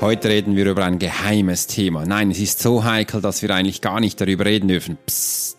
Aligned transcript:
Heute 0.00 0.28
reden 0.28 0.56
wir 0.56 0.66
über 0.66 0.84
ein 0.84 0.98
geheimes 0.98 1.66
Thema. 1.66 2.04
Nein, 2.04 2.30
es 2.30 2.38
ist 2.38 2.60
so 2.60 2.84
heikel, 2.84 3.22
dass 3.22 3.40
wir 3.40 3.50
eigentlich 3.50 3.80
gar 3.80 3.98
nicht 3.98 4.20
darüber 4.20 4.44
reden 4.44 4.68
dürfen. 4.68 4.98
Psst. 5.06 5.56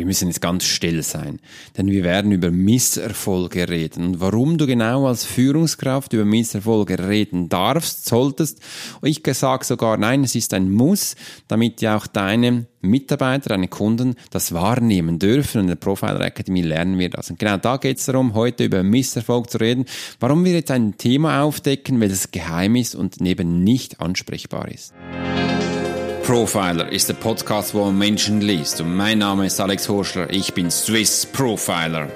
Wir 0.00 0.06
müssen 0.06 0.28
jetzt 0.28 0.40
ganz 0.40 0.64
still 0.64 1.02
sein, 1.02 1.40
denn 1.76 1.88
wir 1.88 2.02
werden 2.02 2.32
über 2.32 2.50
Misserfolge 2.50 3.68
reden. 3.68 4.06
Und 4.06 4.20
warum 4.20 4.56
du 4.56 4.66
genau 4.66 5.06
als 5.06 5.26
Führungskraft 5.26 6.14
über 6.14 6.24
Misserfolge 6.24 7.06
reden 7.06 7.50
darfst, 7.50 8.06
solltest, 8.06 8.60
ich 9.02 9.20
sage 9.34 9.62
sogar, 9.62 9.98
nein, 9.98 10.24
es 10.24 10.34
ist 10.34 10.54
ein 10.54 10.72
Muss, 10.72 11.16
damit 11.48 11.82
ja 11.82 11.98
auch 11.98 12.06
deine 12.06 12.64
Mitarbeiter, 12.80 13.50
deine 13.50 13.68
Kunden 13.68 14.14
das 14.30 14.54
wahrnehmen 14.54 15.18
dürfen. 15.18 15.58
Und 15.58 15.64
in 15.64 15.68
der 15.68 15.74
Profiler 15.74 16.22
Academy 16.22 16.62
lernen 16.62 16.98
wir 16.98 17.10
das. 17.10 17.28
Und 17.28 17.38
genau 17.38 17.58
da 17.58 17.76
geht 17.76 17.98
es 17.98 18.06
darum, 18.06 18.32
heute 18.32 18.64
über 18.64 18.82
Misserfolg 18.82 19.50
zu 19.50 19.58
reden. 19.58 19.84
Warum 20.18 20.46
wir 20.46 20.54
jetzt 20.54 20.70
ein 20.70 20.96
Thema 20.96 21.42
aufdecken, 21.42 22.00
weil 22.00 22.10
es 22.10 22.30
geheim 22.30 22.74
ist 22.74 22.94
und 22.94 23.20
neben 23.20 23.62
nicht 23.64 24.00
ansprechbar 24.00 24.70
ist. 24.70 24.94
Profiler 26.30 26.92
ist 26.92 27.08
der 27.08 27.14
Podcast, 27.14 27.74
wo 27.74 27.86
man 27.86 27.98
Menschen 27.98 28.40
liest. 28.40 28.80
Und 28.80 28.94
mein 28.94 29.18
Name 29.18 29.46
ist 29.46 29.58
Alex 29.58 29.88
Horschler. 29.88 30.30
Ich 30.30 30.54
bin 30.54 30.70
Swiss 30.70 31.26
Profiler. 31.26 32.08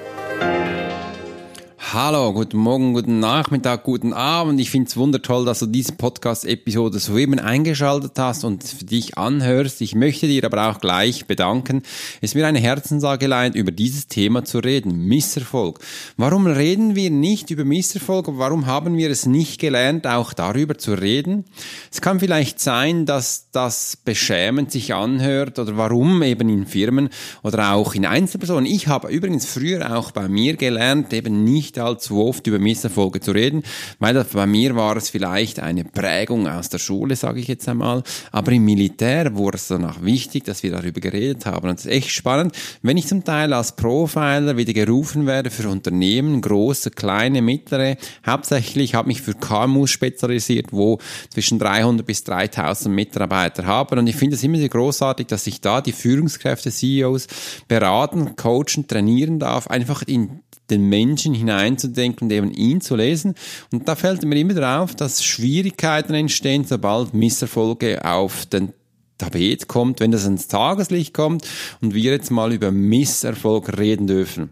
Hallo, 1.93 2.33
guten 2.33 2.57
Morgen, 2.57 2.93
guten 2.93 3.19
Nachmittag, 3.19 3.83
guten 3.83 4.11
Abend. 4.11 4.59
Ich 4.59 4.71
finde 4.71 4.87
es 4.87 4.97
wundertoll, 4.97 5.45
dass 5.45 5.59
du 5.59 5.67
diese 5.67 5.93
Podcast-Episode 5.93 6.97
soeben 6.97 7.37
eingeschaltet 7.39 8.13
hast 8.17 8.43
und 8.43 8.63
für 8.63 8.85
dich 8.85 9.19
anhörst. 9.19 9.81
Ich 9.81 9.93
möchte 9.93 10.25
dir 10.25 10.43
aber 10.45 10.67
auch 10.71 10.79
gleich 10.79 11.27
bedanken. 11.27 11.83
Es 12.21 12.33
mir 12.33 12.47
eine 12.47 12.59
Herzensangelegenheit, 12.59 13.53
über 13.53 13.71
dieses 13.71 14.07
Thema 14.07 14.43
zu 14.43 14.59
reden. 14.59 15.05
Misserfolg. 15.05 15.79
Warum 16.17 16.47
reden 16.47 16.95
wir 16.95 17.11
nicht 17.11 17.51
über 17.51 17.63
Misserfolg? 17.63 18.25
Warum 18.31 18.65
haben 18.65 18.97
wir 18.97 19.11
es 19.11 19.27
nicht 19.27 19.61
gelernt, 19.61 20.07
auch 20.07 20.33
darüber 20.33 20.79
zu 20.79 20.95
reden? 20.95 21.45
Es 21.91 22.01
kann 22.01 22.19
vielleicht 22.19 22.59
sein, 22.59 23.05
dass 23.05 23.51
das 23.51 23.95
beschämend 24.03 24.71
sich 24.71 24.95
anhört 24.95 25.59
oder 25.59 25.77
warum 25.77 26.23
eben 26.23 26.49
in 26.49 26.65
Firmen 26.65 27.09
oder 27.43 27.73
auch 27.73 27.93
in 27.93 28.07
Einzelpersonen. 28.07 28.65
Ich 28.65 28.87
habe 28.87 29.09
übrigens 29.09 29.45
früher 29.45 29.95
auch 29.95 30.09
bei 30.09 30.27
mir 30.27 30.55
gelernt, 30.55 31.13
eben 31.13 31.43
nicht 31.43 31.74
nicht 31.75 31.79
allzu 31.79 32.23
oft 32.23 32.47
über 32.47 32.59
Misserfolge 32.59 33.19
zu 33.19 33.31
reden, 33.31 33.63
weil 33.99 34.23
bei 34.23 34.45
mir 34.45 34.75
war 34.75 34.95
es 34.97 35.09
vielleicht 35.09 35.59
eine 35.59 35.83
Prägung 35.83 36.47
aus 36.47 36.69
der 36.69 36.77
Schule, 36.77 37.15
sage 37.15 37.39
ich 37.39 37.47
jetzt 37.47 37.67
einmal, 37.67 38.03
aber 38.31 38.51
im 38.51 38.65
Militär 38.65 39.35
wurde 39.35 39.57
es 39.57 39.67
danach 39.67 40.01
wichtig, 40.01 40.45
dass 40.45 40.63
wir 40.63 40.71
darüber 40.71 41.01
geredet 41.01 41.45
haben. 41.45 41.69
Und 41.69 41.79
es 41.79 41.85
ist 41.85 41.91
echt 41.91 42.11
spannend, 42.11 42.55
wenn 42.81 42.97
ich 42.97 43.07
zum 43.07 43.23
Teil 43.23 43.53
als 43.53 43.75
Profiler 43.75 44.57
wieder 44.57 44.73
gerufen 44.73 45.25
werde 45.25 45.49
für 45.49 45.69
Unternehmen, 45.69 46.41
große, 46.41 46.91
kleine, 46.91 47.41
mittlere, 47.41 47.97
hauptsächlich 48.25 48.95
habe 48.95 49.07
mich 49.07 49.21
für 49.21 49.33
KMU 49.33 49.87
spezialisiert, 49.87 50.67
wo 50.71 50.99
zwischen 51.29 51.59
300 51.59 52.05
bis 52.05 52.23
3000 52.23 52.93
Mitarbeiter 52.93 53.65
haben. 53.65 53.99
Und 53.99 54.07
ich 54.07 54.15
finde 54.15 54.35
es 54.35 54.43
immer 54.43 54.57
sehr 54.57 54.69
großartig, 54.69 55.27
dass 55.27 55.47
ich 55.47 55.61
da 55.61 55.81
die 55.81 55.91
Führungskräfte, 55.91 56.71
CEOs 56.71 57.27
beraten, 57.67 58.35
coachen, 58.35 58.87
trainieren 58.87 59.39
darf, 59.39 59.67
einfach 59.67 60.03
in 60.03 60.41
den 60.69 60.89
Menschen 60.89 61.33
hineinzudenken 61.33 62.25
und 62.25 62.31
eben 62.31 62.51
ihn 62.51 62.81
zu 62.81 62.95
lesen. 62.95 63.35
Und 63.71 63.87
da 63.87 63.95
fällt 63.95 64.23
mir 64.23 64.35
immer 64.37 64.53
darauf, 64.53 64.95
dass 64.95 65.23
Schwierigkeiten 65.23 66.13
entstehen, 66.13 66.65
sobald 66.65 67.13
Misserfolge 67.13 68.03
auf 68.03 68.45
den 68.45 68.73
Tapet 69.17 69.67
kommt, 69.67 69.99
wenn 69.99 70.11
das 70.11 70.25
ins 70.25 70.47
Tageslicht 70.47 71.13
kommt 71.13 71.47
und 71.81 71.93
wir 71.93 72.11
jetzt 72.11 72.31
mal 72.31 72.51
über 72.51 72.71
Misserfolg 72.71 73.77
reden 73.77 74.07
dürfen. 74.07 74.49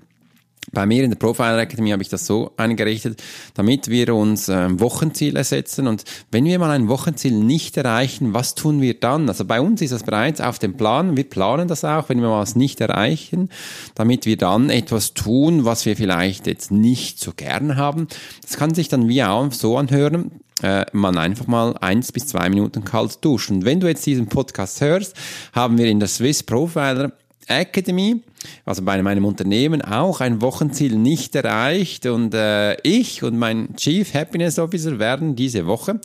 Bei 0.72 0.86
mir 0.86 1.03
in 1.03 1.09
der 1.09 1.17
Profiler 1.17 1.59
Academy 1.59 1.92
habe 1.92 2.02
ich 2.02 2.09
das 2.09 2.25
so 2.25 2.52
eingerichtet, 2.58 3.22
damit 3.53 3.89
wir 3.89 4.16
uns 4.16 4.50
ähm, 4.50 4.80
Wochenziele 4.80 5.44
setzen 5.44 5.88
und 5.88 6.03
wenn 6.31 6.45
wir 6.45 6.58
mal 6.58 6.72
ein 6.72 6.88
Wochenziel 6.88 7.33
nicht 7.33 7.75
erreichen, 7.78 8.33
was 8.33 8.56
tun 8.56 8.81
wir 8.81 9.00
dann? 9.00 9.28
Also 9.28 9.45
bei 9.45 9.59
uns 9.59 9.81
ist 9.81 9.91
das 9.91 10.03
bereits 10.03 10.41
auf 10.41 10.59
dem 10.59 10.75
Plan, 10.75 11.18
wir 11.18 11.25
planen 11.25 11.68
das 11.68 11.84
auch, 11.84 12.09
wenn 12.09 12.22
wir 12.22 12.29
mal 12.29 12.40
was 12.40 12.56
nicht 12.56 12.81
erreichen, 12.81 13.50
damit 13.96 14.25
wir 14.25 14.38
dann 14.38 14.69
etwas 14.69 15.13
tun, 15.13 15.66
was 15.66 15.85
wir 15.85 15.97
vielleicht 15.97 16.47
jetzt 16.47 16.72
nicht 16.72 17.19
so 17.19 17.34
gern 17.35 17.75
haben. 17.75 18.07
Das 18.41 18.57
kann 18.57 18.73
sich 18.73 18.88
dann 18.88 19.07
wie 19.09 19.23
auch 19.23 19.52
so 19.52 19.78
anhören, 19.78 20.31
äh, 20.62 20.85
man 20.94 21.18
einfach 21.18 21.47
mal 21.47 21.75
eins 21.81 22.12
bis 22.12 22.28
zwei 22.28 22.50
Minuten 22.50 22.85
kalt 22.85 23.23
duschen. 23.23 23.57
Und 23.57 23.66
wenn 23.66 23.79
du 23.79 23.88
jetzt 23.88 24.06
diesen 24.06 24.28
Podcast 24.28 24.79
hörst, 24.81 25.16
haben 25.52 25.78
wir 25.78 25.88
in 25.88 26.00
der 26.00 26.07
Swiss 26.07 26.41
Profiler 26.41 27.12
Academy, 27.47 28.22
also 28.66 28.84
bei 28.84 29.02
meinem 29.02 29.26
Unternehmen, 29.26 29.81
auch 29.81 30.22
ein 30.22 30.42
Wochenziel 30.42 30.98
nicht 30.98 31.36
erreicht 31.36 32.06
und 32.06 32.34
äh, 32.34 32.76
ich 32.81 33.24
und 33.24 33.38
mein 33.38 33.76
Chief 33.76 34.14
Happiness 34.14 34.59
Officer 34.59 35.00
werden 35.00 35.36
diese 35.36 35.66
Woche 35.66 36.00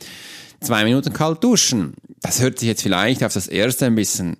zwei 0.60 0.84
Minuten 0.84 1.12
kalt 1.12 1.42
duschen. 1.44 1.94
Das 2.20 2.42
hört 2.42 2.58
sich 2.58 2.68
jetzt 2.68 2.82
vielleicht 2.82 3.22
auf 3.22 3.32
das 3.32 3.46
erste 3.46 3.86
ein 3.86 3.94
bisschen 3.94 4.36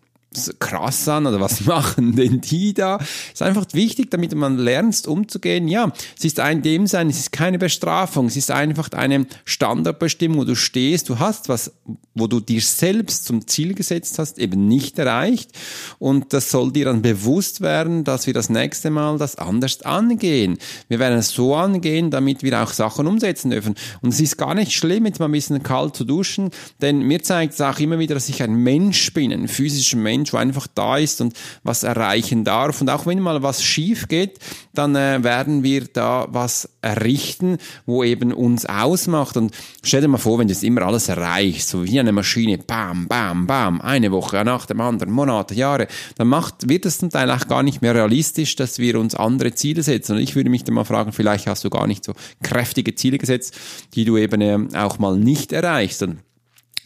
krass 0.58 1.08
an 1.08 1.26
oder 1.26 1.40
was 1.40 1.60
machen 1.64 2.14
denn 2.14 2.40
die 2.40 2.74
da? 2.74 2.98
Ist 3.32 3.42
einfach 3.42 3.66
wichtig, 3.72 4.10
damit 4.10 4.34
man 4.34 4.58
lernst 4.58 5.08
umzugehen. 5.08 5.68
Ja, 5.68 5.92
es 6.16 6.24
ist 6.24 6.40
ein 6.40 6.62
dem 6.62 6.86
sein, 6.86 7.08
es 7.08 7.18
ist 7.18 7.32
keine 7.32 7.58
Bestrafung, 7.58 8.26
es 8.26 8.36
ist 8.36 8.50
einfach 8.50 8.90
eine 8.92 9.26
Standardbestimmung, 9.44 10.38
wo 10.38 10.44
du 10.44 10.54
stehst, 10.54 11.08
du 11.08 11.18
hast 11.18 11.48
was, 11.48 11.72
wo 12.14 12.26
du 12.26 12.40
dir 12.40 12.60
selbst 12.60 13.24
zum 13.24 13.46
Ziel 13.46 13.74
gesetzt 13.74 14.18
hast, 14.18 14.38
eben 14.38 14.68
nicht 14.68 14.98
erreicht 14.98 15.50
und 15.98 16.32
das 16.32 16.50
soll 16.50 16.72
dir 16.72 16.86
dann 16.86 17.02
bewusst 17.02 17.60
werden, 17.60 18.04
dass 18.04 18.26
wir 18.26 18.34
das 18.34 18.50
nächste 18.50 18.90
Mal 18.90 19.18
das 19.18 19.36
anders 19.36 19.82
angehen. 19.82 20.58
Wir 20.88 20.98
werden 20.98 21.18
es 21.18 21.30
so 21.30 21.54
angehen, 21.54 22.10
damit 22.10 22.42
wir 22.42 22.62
auch 22.62 22.72
Sachen 22.72 23.06
umsetzen 23.06 23.50
dürfen. 23.50 23.74
Und 24.02 24.10
es 24.10 24.20
ist 24.20 24.36
gar 24.36 24.54
nicht 24.54 24.72
schlimm, 24.72 25.06
jetzt 25.06 25.20
mal 25.20 25.26
ein 25.26 25.32
bisschen 25.32 25.62
kalt 25.62 25.96
zu 25.96 26.04
duschen, 26.04 26.50
denn 26.80 27.00
mir 27.00 27.22
zeigt 27.22 27.54
es 27.54 27.60
auch 27.60 27.78
immer 27.78 27.98
wieder, 27.98 28.14
dass 28.14 28.28
ich 28.28 28.42
ein 28.42 28.54
Mensch 28.54 29.12
bin, 29.14 29.32
ein 29.32 29.48
physischer 29.48 29.96
Mensch, 29.96 30.17
Mensch, 30.18 30.30
der 30.32 30.40
einfach 30.40 30.66
da 30.74 30.98
ist 30.98 31.20
und 31.20 31.34
was 31.62 31.82
erreichen 31.82 32.44
darf. 32.44 32.80
Und 32.80 32.90
auch 32.90 33.06
wenn 33.06 33.20
mal 33.20 33.42
was 33.42 33.62
schief 33.62 34.08
geht, 34.08 34.38
dann 34.74 34.94
äh, 34.96 35.22
werden 35.22 35.62
wir 35.62 35.84
da 35.84 36.26
was 36.30 36.68
errichten, 36.82 37.58
wo 37.86 38.04
eben 38.04 38.32
uns 38.32 38.66
ausmacht. 38.66 39.36
Und 39.36 39.54
stell 39.82 40.00
dir 40.00 40.08
mal 40.08 40.18
vor, 40.18 40.38
wenn 40.38 40.48
du 40.48 40.54
das 40.54 40.62
immer 40.62 40.82
alles 40.82 41.08
erreichst, 41.08 41.68
so 41.68 41.84
wie 41.84 41.98
eine 41.98 42.12
Maschine, 42.12 42.58
bam, 42.58 43.06
bam, 43.08 43.46
bam, 43.46 43.80
eine 43.80 44.12
Woche 44.12 44.44
nach 44.44 44.66
dem 44.66 44.80
anderen, 44.80 45.12
Monate, 45.12 45.54
Jahre, 45.54 45.86
dann 46.16 46.28
macht, 46.28 46.68
wird 46.68 46.86
es 46.86 46.98
zum 46.98 47.10
Teil 47.10 47.30
auch 47.30 47.48
gar 47.48 47.62
nicht 47.62 47.82
mehr 47.82 47.94
realistisch, 47.94 48.56
dass 48.56 48.78
wir 48.78 48.98
uns 48.98 49.14
andere 49.14 49.54
Ziele 49.54 49.82
setzen. 49.82 50.16
Und 50.16 50.22
ich 50.22 50.34
würde 50.34 50.50
mich 50.50 50.64
dann 50.64 50.74
mal 50.74 50.84
fragen, 50.84 51.12
vielleicht 51.12 51.46
hast 51.46 51.64
du 51.64 51.70
gar 51.70 51.86
nicht 51.86 52.04
so 52.04 52.12
kräftige 52.42 52.94
Ziele 52.94 53.18
gesetzt, 53.18 53.56
die 53.94 54.04
du 54.04 54.16
eben 54.16 54.40
äh, 54.40 54.76
auch 54.76 54.98
mal 54.98 55.16
nicht 55.16 55.52
erreichst. 55.52 56.02
Und 56.02 56.18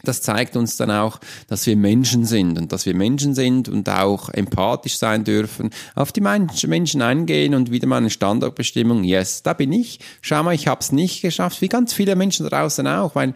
das 0.03 0.21
zeigt 0.21 0.57
uns 0.57 0.75
dann 0.75 0.91
auch, 0.91 1.19
dass 1.47 1.65
wir 1.65 1.77
Menschen 1.77 2.25
sind 2.25 2.57
und 2.57 2.73
dass 2.73 2.85
wir 2.85 2.93
Menschen 2.93 3.33
sind 3.33 3.69
und 3.69 3.87
auch 3.89 4.29
empathisch 4.29 4.97
sein 4.97 5.23
dürfen, 5.23 5.69
auf 5.95 6.11
die 6.11 6.21
Menschen 6.21 7.01
eingehen 7.01 7.55
und 7.55 7.71
wieder 7.71 7.87
mal 7.87 7.97
eine 7.97 8.09
Standortbestimmung, 8.09 9.05
yes, 9.05 9.43
da 9.43 9.53
bin 9.53 9.71
ich, 9.71 9.99
schau 10.21 10.43
mal, 10.43 10.53
ich 10.53 10.67
habe 10.67 10.81
es 10.81 10.91
nicht 10.91 11.21
geschafft, 11.21 11.61
wie 11.61 11.69
ganz 11.69 11.93
viele 11.93 12.17
Menschen 12.17 12.45
draußen 12.45 12.85
auch, 12.85 13.15
weil 13.15 13.33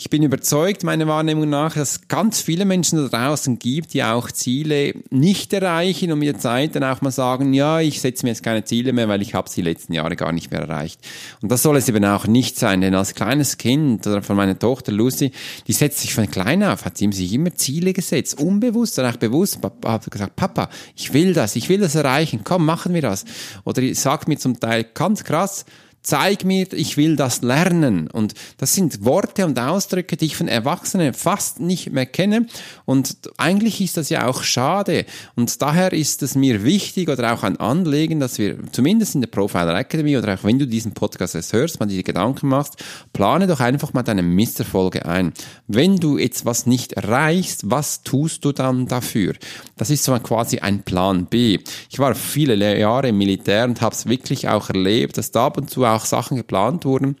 ich 0.00 0.08
bin 0.08 0.22
überzeugt, 0.22 0.82
meiner 0.82 1.06
Wahrnehmung 1.06 1.50
nach, 1.50 1.74
dass 1.74 1.90
es 1.90 2.08
ganz 2.08 2.40
viele 2.40 2.64
Menschen 2.64 2.96
da 2.96 3.26
draußen 3.28 3.58
gibt, 3.58 3.92
die 3.92 4.02
auch 4.02 4.30
Ziele 4.30 4.94
nicht 5.10 5.52
erreichen 5.52 6.10
und 6.10 6.20
mit 6.20 6.28
der 6.28 6.38
Zeit 6.38 6.74
dann 6.74 6.84
auch 6.84 7.02
mal 7.02 7.10
sagen, 7.10 7.52
ja, 7.52 7.80
ich 7.80 8.00
setze 8.00 8.24
mir 8.24 8.30
jetzt 8.30 8.42
keine 8.42 8.64
Ziele 8.64 8.94
mehr, 8.94 9.08
weil 9.10 9.20
ich 9.20 9.34
habe 9.34 9.50
sie 9.50 9.56
die 9.56 9.68
letzten 9.68 9.92
Jahre 9.92 10.16
gar 10.16 10.32
nicht 10.32 10.50
mehr 10.50 10.60
erreicht. 10.60 11.06
Und 11.42 11.52
das 11.52 11.62
soll 11.62 11.76
es 11.76 11.86
eben 11.86 12.02
auch 12.06 12.26
nicht 12.26 12.58
sein, 12.58 12.80
denn 12.80 12.94
als 12.94 13.14
kleines 13.14 13.58
Kind 13.58 14.06
oder 14.06 14.22
von 14.22 14.36
meiner 14.36 14.58
Tochter 14.58 14.90
Lucy, 14.90 15.32
die 15.66 15.74
setzt 15.74 15.98
sich 15.98 16.14
von 16.14 16.30
klein 16.30 16.64
auf, 16.64 16.86
hat 16.86 16.96
sie 16.96 17.12
sich 17.12 17.34
immer 17.34 17.54
Ziele 17.54 17.92
gesetzt, 17.92 18.40
unbewusst 18.40 18.98
oder 18.98 19.10
auch 19.10 19.16
bewusst, 19.16 19.58
hat 19.84 20.10
gesagt, 20.10 20.34
Papa, 20.34 20.70
ich 20.96 21.12
will 21.12 21.34
das, 21.34 21.56
ich 21.56 21.68
will 21.68 21.78
das 21.78 21.94
erreichen, 21.94 22.40
komm, 22.42 22.64
machen 22.64 22.94
wir 22.94 23.02
das. 23.02 23.26
Oder 23.64 23.82
sagt 23.94 24.28
mir 24.28 24.38
zum 24.38 24.58
Teil 24.58 24.86
ganz 24.94 25.24
krass, 25.24 25.66
Zeig 26.02 26.44
mir, 26.44 26.72
ich 26.72 26.96
will 26.96 27.16
das 27.16 27.42
lernen. 27.42 28.08
Und 28.08 28.34
das 28.56 28.74
sind 28.74 29.04
Worte 29.04 29.44
und 29.44 29.58
Ausdrücke, 29.58 30.16
die 30.16 30.26
ich 30.26 30.36
von 30.36 30.48
Erwachsenen 30.48 31.12
fast 31.12 31.60
nicht 31.60 31.92
mehr 31.92 32.06
kenne. 32.06 32.46
Und 32.86 33.18
eigentlich 33.36 33.80
ist 33.80 33.96
das 33.96 34.08
ja 34.08 34.26
auch 34.26 34.42
schade. 34.42 35.04
Und 35.36 35.60
daher 35.60 35.92
ist 35.92 36.22
es 36.22 36.34
mir 36.34 36.64
wichtig 36.64 37.08
oder 37.08 37.34
auch 37.34 37.42
ein 37.42 37.58
Anliegen, 37.58 38.18
dass 38.18 38.38
wir 38.38 38.56
zumindest 38.72 39.14
in 39.14 39.20
der 39.20 39.28
Profiler 39.28 39.78
Academy 39.78 40.16
oder 40.16 40.34
auch 40.34 40.44
wenn 40.44 40.58
du 40.58 40.66
diesen 40.66 40.92
Podcast 40.92 41.34
jetzt 41.34 41.52
hörst, 41.52 41.80
mal 41.80 41.86
diese 41.86 42.02
Gedanken 42.02 42.48
machst, 42.48 42.82
plane 43.12 43.46
doch 43.46 43.60
einfach 43.60 43.92
mal 43.92 44.02
deine 44.02 44.22
Misserfolge 44.22 45.04
ein. 45.04 45.32
Wenn 45.66 45.96
du 45.96 46.16
jetzt 46.16 46.44
was 46.46 46.66
nicht 46.66 46.94
erreichst, 46.94 47.70
was 47.70 48.02
tust 48.02 48.44
du 48.44 48.52
dann 48.52 48.86
dafür? 48.86 49.34
Das 49.76 49.90
ist 49.90 50.04
so 50.04 50.18
quasi 50.18 50.60
ein 50.60 50.82
Plan 50.82 51.26
B. 51.26 51.58
Ich 51.90 51.98
war 51.98 52.14
viele 52.14 52.78
Jahre 52.78 53.08
im 53.08 53.18
Militär 53.18 53.64
und 53.64 53.80
habe 53.80 53.94
es 53.94 54.06
wirklich 54.06 54.48
auch 54.48 54.70
erlebt, 54.70 55.18
dass 55.18 55.30
da 55.30 55.46
ab 55.46 55.58
und 55.58 55.70
zu 55.70 55.84
auch 55.94 56.04
Sachen 56.04 56.36
geplant 56.36 56.84
wurden, 56.84 57.16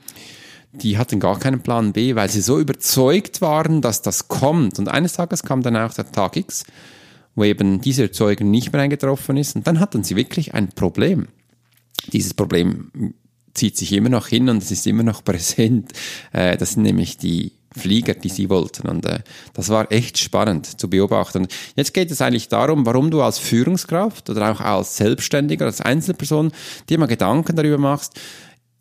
die 0.72 0.98
hatten 0.98 1.18
gar 1.18 1.38
keinen 1.38 1.62
Plan 1.62 1.92
B, 1.92 2.14
weil 2.14 2.30
sie 2.30 2.40
so 2.40 2.58
überzeugt 2.58 3.40
waren, 3.40 3.80
dass 3.80 4.02
das 4.02 4.28
kommt. 4.28 4.78
Und 4.78 4.88
eines 4.88 5.14
Tages 5.14 5.42
kam 5.42 5.62
dann 5.62 5.76
auch 5.76 5.92
der 5.92 6.10
Tag 6.10 6.36
X, 6.36 6.64
wo 7.34 7.44
eben 7.44 7.80
diese 7.80 8.04
Erzeugung 8.04 8.50
nicht 8.50 8.72
mehr 8.72 8.82
eingetroffen 8.82 9.36
ist. 9.36 9.56
Und 9.56 9.66
dann 9.66 9.80
hatten 9.80 10.04
sie 10.04 10.16
wirklich 10.16 10.54
ein 10.54 10.68
Problem. 10.68 11.26
Dieses 12.12 12.34
Problem 12.34 13.14
zieht 13.54 13.76
sich 13.76 13.92
immer 13.92 14.08
noch 14.08 14.28
hin 14.28 14.48
und 14.48 14.62
es 14.62 14.70
ist 14.70 14.86
immer 14.86 15.02
noch 15.02 15.24
präsent. 15.24 15.92
Äh, 16.32 16.56
das 16.56 16.72
sind 16.72 16.84
nämlich 16.84 17.16
die 17.16 17.52
Flieger, 17.76 18.14
die 18.14 18.28
sie 18.28 18.48
wollten. 18.48 18.88
Und 18.88 19.06
äh, 19.06 19.20
das 19.54 19.68
war 19.68 19.90
echt 19.92 20.18
spannend 20.18 20.80
zu 20.80 20.90
beobachten. 20.90 21.46
Jetzt 21.76 21.94
geht 21.94 22.10
es 22.10 22.20
eigentlich 22.20 22.48
darum, 22.48 22.86
warum 22.86 23.10
du 23.10 23.22
als 23.22 23.38
Führungskraft 23.38 24.30
oder 24.30 24.52
auch 24.52 24.60
als 24.60 24.96
Selbstständiger, 24.96 25.66
als 25.66 25.80
Einzelperson 25.80 26.52
dir 26.88 26.98
mal 26.98 27.06
Gedanken 27.06 27.56
darüber 27.56 27.78
machst, 27.78 28.20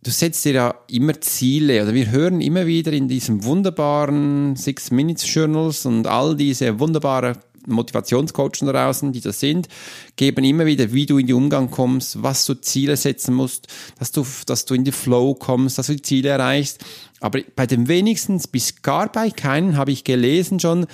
du 0.03 0.11
setzt 0.11 0.45
dir 0.45 0.53
ja 0.53 0.75
immer 0.87 1.19
Ziele 1.21 1.83
oder 1.83 1.93
wir 1.93 2.11
hören 2.11 2.41
immer 2.41 2.65
wieder 2.65 2.91
in 2.91 3.07
diesem 3.07 3.43
wunderbaren 3.43 4.55
Six 4.55 4.91
Minutes 4.91 5.33
Journals 5.33 5.85
und 5.85 6.07
all 6.07 6.35
diese 6.35 6.79
wunderbaren 6.79 7.37
Motivationscoachen 7.67 8.67
draußen, 8.67 9.11
die 9.11 9.21
das 9.21 9.39
sind, 9.39 9.67
geben 10.15 10.43
immer 10.43 10.65
wieder, 10.65 10.91
wie 10.91 11.05
du 11.05 11.17
in 11.17 11.27
den 11.27 11.35
Umgang 11.35 11.69
kommst, 11.69 12.23
was 12.23 12.45
du 12.45 12.55
Ziele 12.55 12.97
setzen 12.97 13.33
musst, 13.33 13.67
dass 13.99 14.11
du, 14.11 14.25
dass 14.45 14.65
du 14.65 14.73
in 14.73 14.85
die 14.85 14.91
Flow 14.91 15.35
kommst, 15.35 15.77
dass 15.77 15.87
du 15.87 15.95
die 15.95 16.01
Ziele 16.01 16.29
erreichst. 16.29 16.83
Aber 17.19 17.41
bei 17.55 17.67
den 17.67 17.87
wenigsten, 17.87 18.41
bis 18.51 18.81
gar 18.81 19.11
bei 19.11 19.29
keinen, 19.29 19.77
habe 19.77 19.91
ich 19.91 20.03
gelesen 20.03 20.59
schon, 20.59 20.87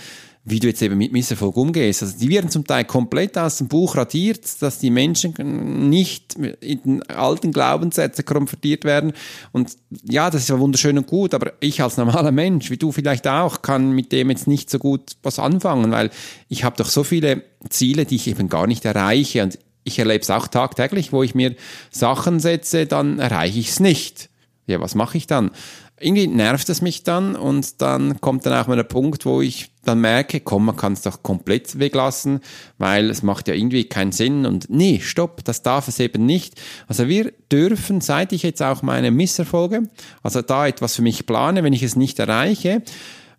wie 0.48 0.60
du 0.60 0.68
jetzt 0.68 0.82
eben 0.84 0.98
mit 0.98 1.12
Misserfolg 1.12 1.58
umgehst. 1.58 2.04
Also 2.04 2.20
die 2.20 2.30
werden 2.30 2.52
zum 2.52 2.66
Teil 2.66 2.86
komplett 2.86 3.36
aus 3.36 3.58
dem 3.58 3.68
Buch 3.68 3.96
radiert, 3.96 4.62
dass 4.62 4.78
die 4.78 4.92
Menschen 4.92 5.90
nicht 5.90 6.36
in 6.36 6.82
den 6.84 7.04
alten 7.04 7.52
Glaubenssätzen 7.52 8.26
konfrontiert 8.26 8.84
werden. 8.84 9.14
Und 9.52 9.76
ja, 10.04 10.30
das 10.30 10.44
ist 10.44 10.50
ja 10.50 10.60
wunderschön 10.60 11.00
und 11.00 11.08
gut, 11.08 11.34
aber 11.34 11.54
ich 11.62 11.82
als 11.82 11.98
normaler 11.98 12.32
Mensch, 12.32 12.70
wie 12.70 12.78
du 12.78 12.92
vielleicht 12.92 13.28
auch, 13.28 13.64
kann 13.64 13.92
mit 13.92 14.12
dem 14.12 14.30
jetzt 14.30 14.48
nicht 14.48 14.70
so 14.70 14.78
gut 14.78 15.14
was 15.24 15.40
anfangen, 15.40 15.92
weil 15.92 16.12
ich 16.48 16.64
habe 16.64 16.78
doch 16.78 16.90
so 16.90 17.04
viele 17.04 17.42
Ziele, 17.70 18.06
die 18.06 18.18
ich 18.18 18.28
eben 18.28 18.48
gar 18.48 18.68
nicht 18.68 18.86
erreiche. 18.86 19.42
Und 19.42 19.58
ich 19.84 19.98
erlebe 19.98 20.22
es 20.22 20.30
auch 20.30 20.48
tagtäglich, 20.48 21.12
wo 21.12 21.24
ich 21.24 21.34
mir 21.34 21.56
Sachen 21.90 22.40
setze, 22.40 22.86
dann 22.86 23.18
erreiche 23.18 23.60
ich 23.60 23.70
es 23.70 23.80
nicht. 23.80 24.30
Ja, 24.68 24.80
was 24.80 24.94
mache 24.94 25.18
ich 25.18 25.26
dann? 25.26 25.52
Irgendwie 26.00 26.28
nervt 26.28 26.68
es 26.70 26.82
mich 26.82 27.04
dann 27.04 27.36
und 27.36 27.82
dann 27.82 28.20
kommt 28.20 28.46
dann 28.46 28.54
auch 28.54 28.68
mal 28.68 28.76
der 28.76 28.84
Punkt, 28.84 29.26
wo 29.26 29.42
ich 29.42 29.72
dann 29.86 30.02
merke, 30.02 30.42
komm, 30.42 30.66
man 30.66 30.76
kann 30.76 30.94
es 30.94 31.04
doch 31.04 31.24
komplett 31.24 31.80
weglassen, 31.80 32.42
weil 32.78 33.10
es 33.10 33.24
macht 33.24 33.48
ja 33.48 33.54
irgendwie 33.54 33.86
keinen 33.86 34.12
Sinn 34.12 34.46
und 34.46 34.70
nee, 34.70 35.00
stopp, 35.02 35.44
das 35.46 35.64
darf 35.64 35.88
es 35.88 36.00
eben 36.00 36.26
nicht. 36.26 36.62
Also 36.88 37.08
wir 37.08 37.32
dürfen, 37.52 38.02
seit 38.02 38.34
ich 38.34 38.44
jetzt 38.44 38.62
auch 38.62 38.82
meine 38.82 39.12
Misserfolge, 39.12 39.84
also 40.22 40.42
da 40.42 40.68
etwas 40.68 40.96
für 40.96 41.02
mich 41.02 41.26
plane, 41.26 41.64
wenn 41.64 41.74
ich 41.74 41.84
es 41.84 41.96
nicht 41.96 42.20
erreiche, 42.20 42.82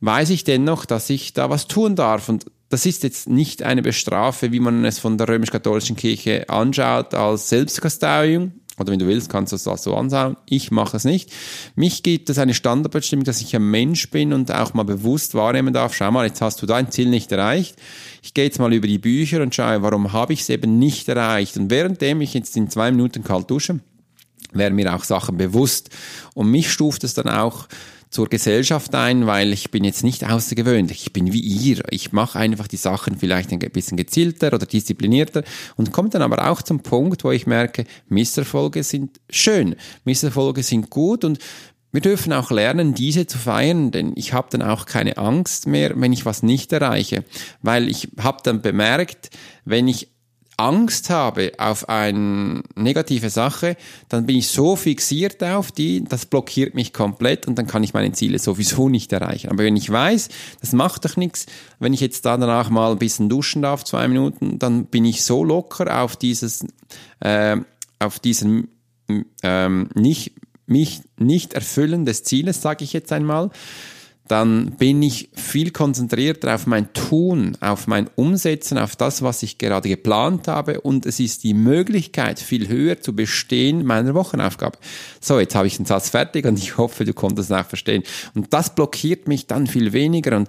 weiß 0.01 0.31
ich 0.31 0.45
dennoch, 0.45 0.87
dass 0.87 1.11
ich 1.11 1.35
da 1.35 1.51
was 1.51 1.67
tun 1.67 1.95
darf 1.95 2.29
und 2.29 2.47
das 2.69 2.87
ist 2.87 3.03
jetzt 3.05 3.29
nicht 3.29 3.63
eine 3.63 3.83
Bestrafe, 3.83 4.51
wie 4.51 4.61
man 4.61 4.85
es 4.85 4.99
von 4.99 5.19
der 5.19 5.29
römisch-katholischen 5.29 5.95
Kirche 5.95 6.49
anschaut, 6.49 7.15
als 7.15 7.49
Selbstkasteiung, 7.49 8.53
oder 8.79 8.93
wenn 8.93 8.99
du 8.99 9.07
willst, 9.07 9.31
kannst 9.31 9.53
du 9.53 9.57
das 9.57 9.83
so 9.83 9.95
anschauen. 9.95 10.37
Ich 10.47 10.71
mache 10.71 10.97
es 10.97 11.05
nicht. 11.05 11.33
Mich 11.77 12.03
gibt 12.03 12.29
es 12.29 12.39
eine 12.39 12.53
Standardbestimmung, 12.53 13.25
dass 13.25 13.41
ich 13.41 13.57
ein 13.57 13.71
Mensch 13.71 14.11
bin 14.11 14.33
und 14.33 14.53
auch 14.53 14.75
mal 14.75 14.85
bewusst 14.85 15.35
wahrnehmen 15.35 15.73
darf. 15.73 15.95
Schau 15.95 16.11
mal, 16.11 16.27
jetzt 16.27 16.43
hast 16.43 16.61
du 16.61 16.67
dein 16.67 16.91
Ziel 16.91 17.09
nicht 17.09 17.33
erreicht. 17.33 17.77
Ich 18.23 18.35
gehe 18.35 18.45
jetzt 18.45 18.59
mal 18.59 18.73
über 18.73 18.87
die 18.87 18.99
Bücher 18.99 19.41
und 19.41 19.55
schaue, 19.55 19.83
warum 19.83 20.13
habe 20.13 20.35
ich 20.35 20.41
es 20.41 20.51
eben 20.51 20.79
nicht 20.79 21.09
erreicht. 21.09 21.57
Und 21.57 21.71
währenddem 21.71 22.21
ich 22.21 22.35
jetzt 22.35 22.57
in 22.57 22.69
zwei 22.69 22.91
Minuten 22.91 23.25
kalt 23.25 23.51
dusche, 23.51 23.81
werden 24.53 24.75
mir 24.75 24.95
auch 24.95 25.05
Sachen 25.05 25.39
bewusst. 25.39 25.91
Und 26.35 26.51
mich 26.51 26.71
stuft 26.71 27.03
es 27.05 27.15
dann 27.15 27.29
auch 27.29 27.69
zur 28.17 28.31
Gesellschaft 28.31 28.95
ein, 28.95 29.27
weil 29.27 29.53
ich 29.53 29.71
bin 29.71 29.85
jetzt 29.85 30.03
nicht 30.03 30.25
außergewöhnlich. 30.25 31.03
Ich 31.03 31.13
bin 31.13 31.35
wie 31.35 31.41
ihr. 31.41 31.83
Ich 31.91 32.13
mache 32.13 32.39
einfach 32.39 32.67
die 32.67 32.79
Sachen 32.79 33.19
vielleicht 33.19 33.53
ein 33.53 33.59
bisschen 33.59 33.99
gezielter 33.99 34.55
oder 34.55 34.65
disziplinierter 34.65 35.45
und 35.77 35.93
komme 35.93 36.09
dann 36.09 36.23
aber 36.23 36.51
auch 36.51 36.63
zum 36.63 36.81
Punkt, 36.81 37.25
wo 37.25 37.31
ich 37.31 37.47
merke, 37.47 37.85
Misserfolge 38.09 38.85
sind 38.85 39.21
schön, 39.29 39.77
Misserfolge 40.05 40.63
sind 40.63 40.89
gut 40.89 41.25
und 41.25 41.41
wir 41.93 42.01
dürfen 42.01 42.33
auch 42.33 42.51
lernen, 42.51 42.95
diese 42.95 43.27
zu 43.27 43.37
feiern, 43.37 43.91
denn 43.91 44.15
ich 44.17 44.33
habe 44.33 44.49
dann 44.51 44.63
auch 44.63 44.87
keine 44.87 45.19
Angst 45.19 45.67
mehr, 45.67 45.93
wenn 45.97 46.15
ich 46.15 46.25
was 46.25 46.43
nicht 46.43 46.73
erreiche, 46.73 47.23
weil 47.61 47.87
ich 47.91 48.09
habe 48.19 48.39
dann 48.43 48.63
bemerkt, 48.63 49.29
wenn 49.67 49.89
ich 49.89 50.09
Angst 50.57 51.11
habe 51.11 51.53
auf 51.59 51.89
eine 51.89 52.63
negative 52.77 53.29
Sache, 53.29 53.77
dann 54.09 54.25
bin 54.25 54.37
ich 54.37 54.49
so 54.49 54.75
fixiert 54.75 55.43
auf 55.45 55.71
die, 55.71 56.03
das 56.05 56.25
blockiert 56.25 56.75
mich 56.75 56.95
komplett 56.95 57.47
und 57.47 57.57
dann 57.59 57.67
kann 57.67 57.83
ich 57.83 57.93
meine 57.93 58.13
Ziele 58.13 58.39
sowieso 58.39 58.89
nicht 58.89 59.13
erreichen. 59.13 59.51
Aber 59.51 59.65
wenn 59.65 59.77
ich 59.77 59.91
weiß, 59.91 60.29
das 60.61 60.73
macht 60.73 61.05
doch 61.05 61.17
nichts, 61.17 61.47
wenn 61.79 61.93
ich 61.93 62.01
jetzt 62.01 62.25
da 62.25 62.39
danach 62.39 62.71
mal 62.71 62.93
ein 62.93 62.99
bisschen 62.99 63.29
duschen 63.29 63.63
darf, 63.63 63.85
zwei 63.85 64.09
Minuten, 64.09 64.59
dann 64.59 64.87
bin 64.87 65.05
ich 65.05 65.25
so 65.25 65.45
locker 65.45 66.03
auf 66.03 66.17
dieses, 66.17 66.65
äh, 67.21 67.59
auf 67.99 68.19
diesen 68.19 68.69
ähm, 69.43 69.91
nicht, 69.95 70.33
mich 70.67 71.03
nicht 71.19 71.53
erfüllen 71.53 72.07
des 72.07 72.25
Zieles, 72.25 72.63
sage 72.63 72.83
ich 72.83 72.93
jetzt 72.93 73.13
einmal, 73.13 73.51
dann 74.29 74.73
bin 74.73 75.03
ich 75.03 75.31
viel 75.35 75.71
konzentrierter 75.71 76.55
auf 76.55 76.67
mein 76.67 76.93
Tun, 76.93 77.57
auf 77.61 77.87
mein 77.87 78.09
Umsetzen, 78.17 78.79
auf 78.79 78.97
das, 78.97 79.23
was 79.23 79.43
ich 79.43 79.59
gerade 79.59 79.89
geplant 79.89 80.49
habe 80.49 80.81
und 80.81 81.07
es 81.07 81.21
ist 81.21 81.45
die 81.45 81.55
Möglichkeit, 81.55 82.41
viel 82.41 82.69
höher 82.69 83.01
zu 83.01 83.15
bestehen 83.15 83.85
meiner 83.85 84.15
Wochenaufgabe. 84.15 84.79
So, 85.21 85.39
jetzt 85.39 85.55
habe 85.55 85.67
ich 85.67 85.77
den 85.77 85.87
Satz 85.87 86.11
fertig 86.11 86.45
und 86.47 86.59
ich 86.59 86.77
hoffe, 86.77 87.05
du 87.05 87.15
konntest 87.15 87.51
es 87.51 87.57
auch 87.57 87.67
verstehen. 87.67 88.03
Und 88.35 88.53
das 88.53 88.75
blockiert 88.75 89.29
mich 89.29 89.47
dann 89.47 89.67
viel 89.67 89.93
weniger 89.93 90.37
und 90.37 90.49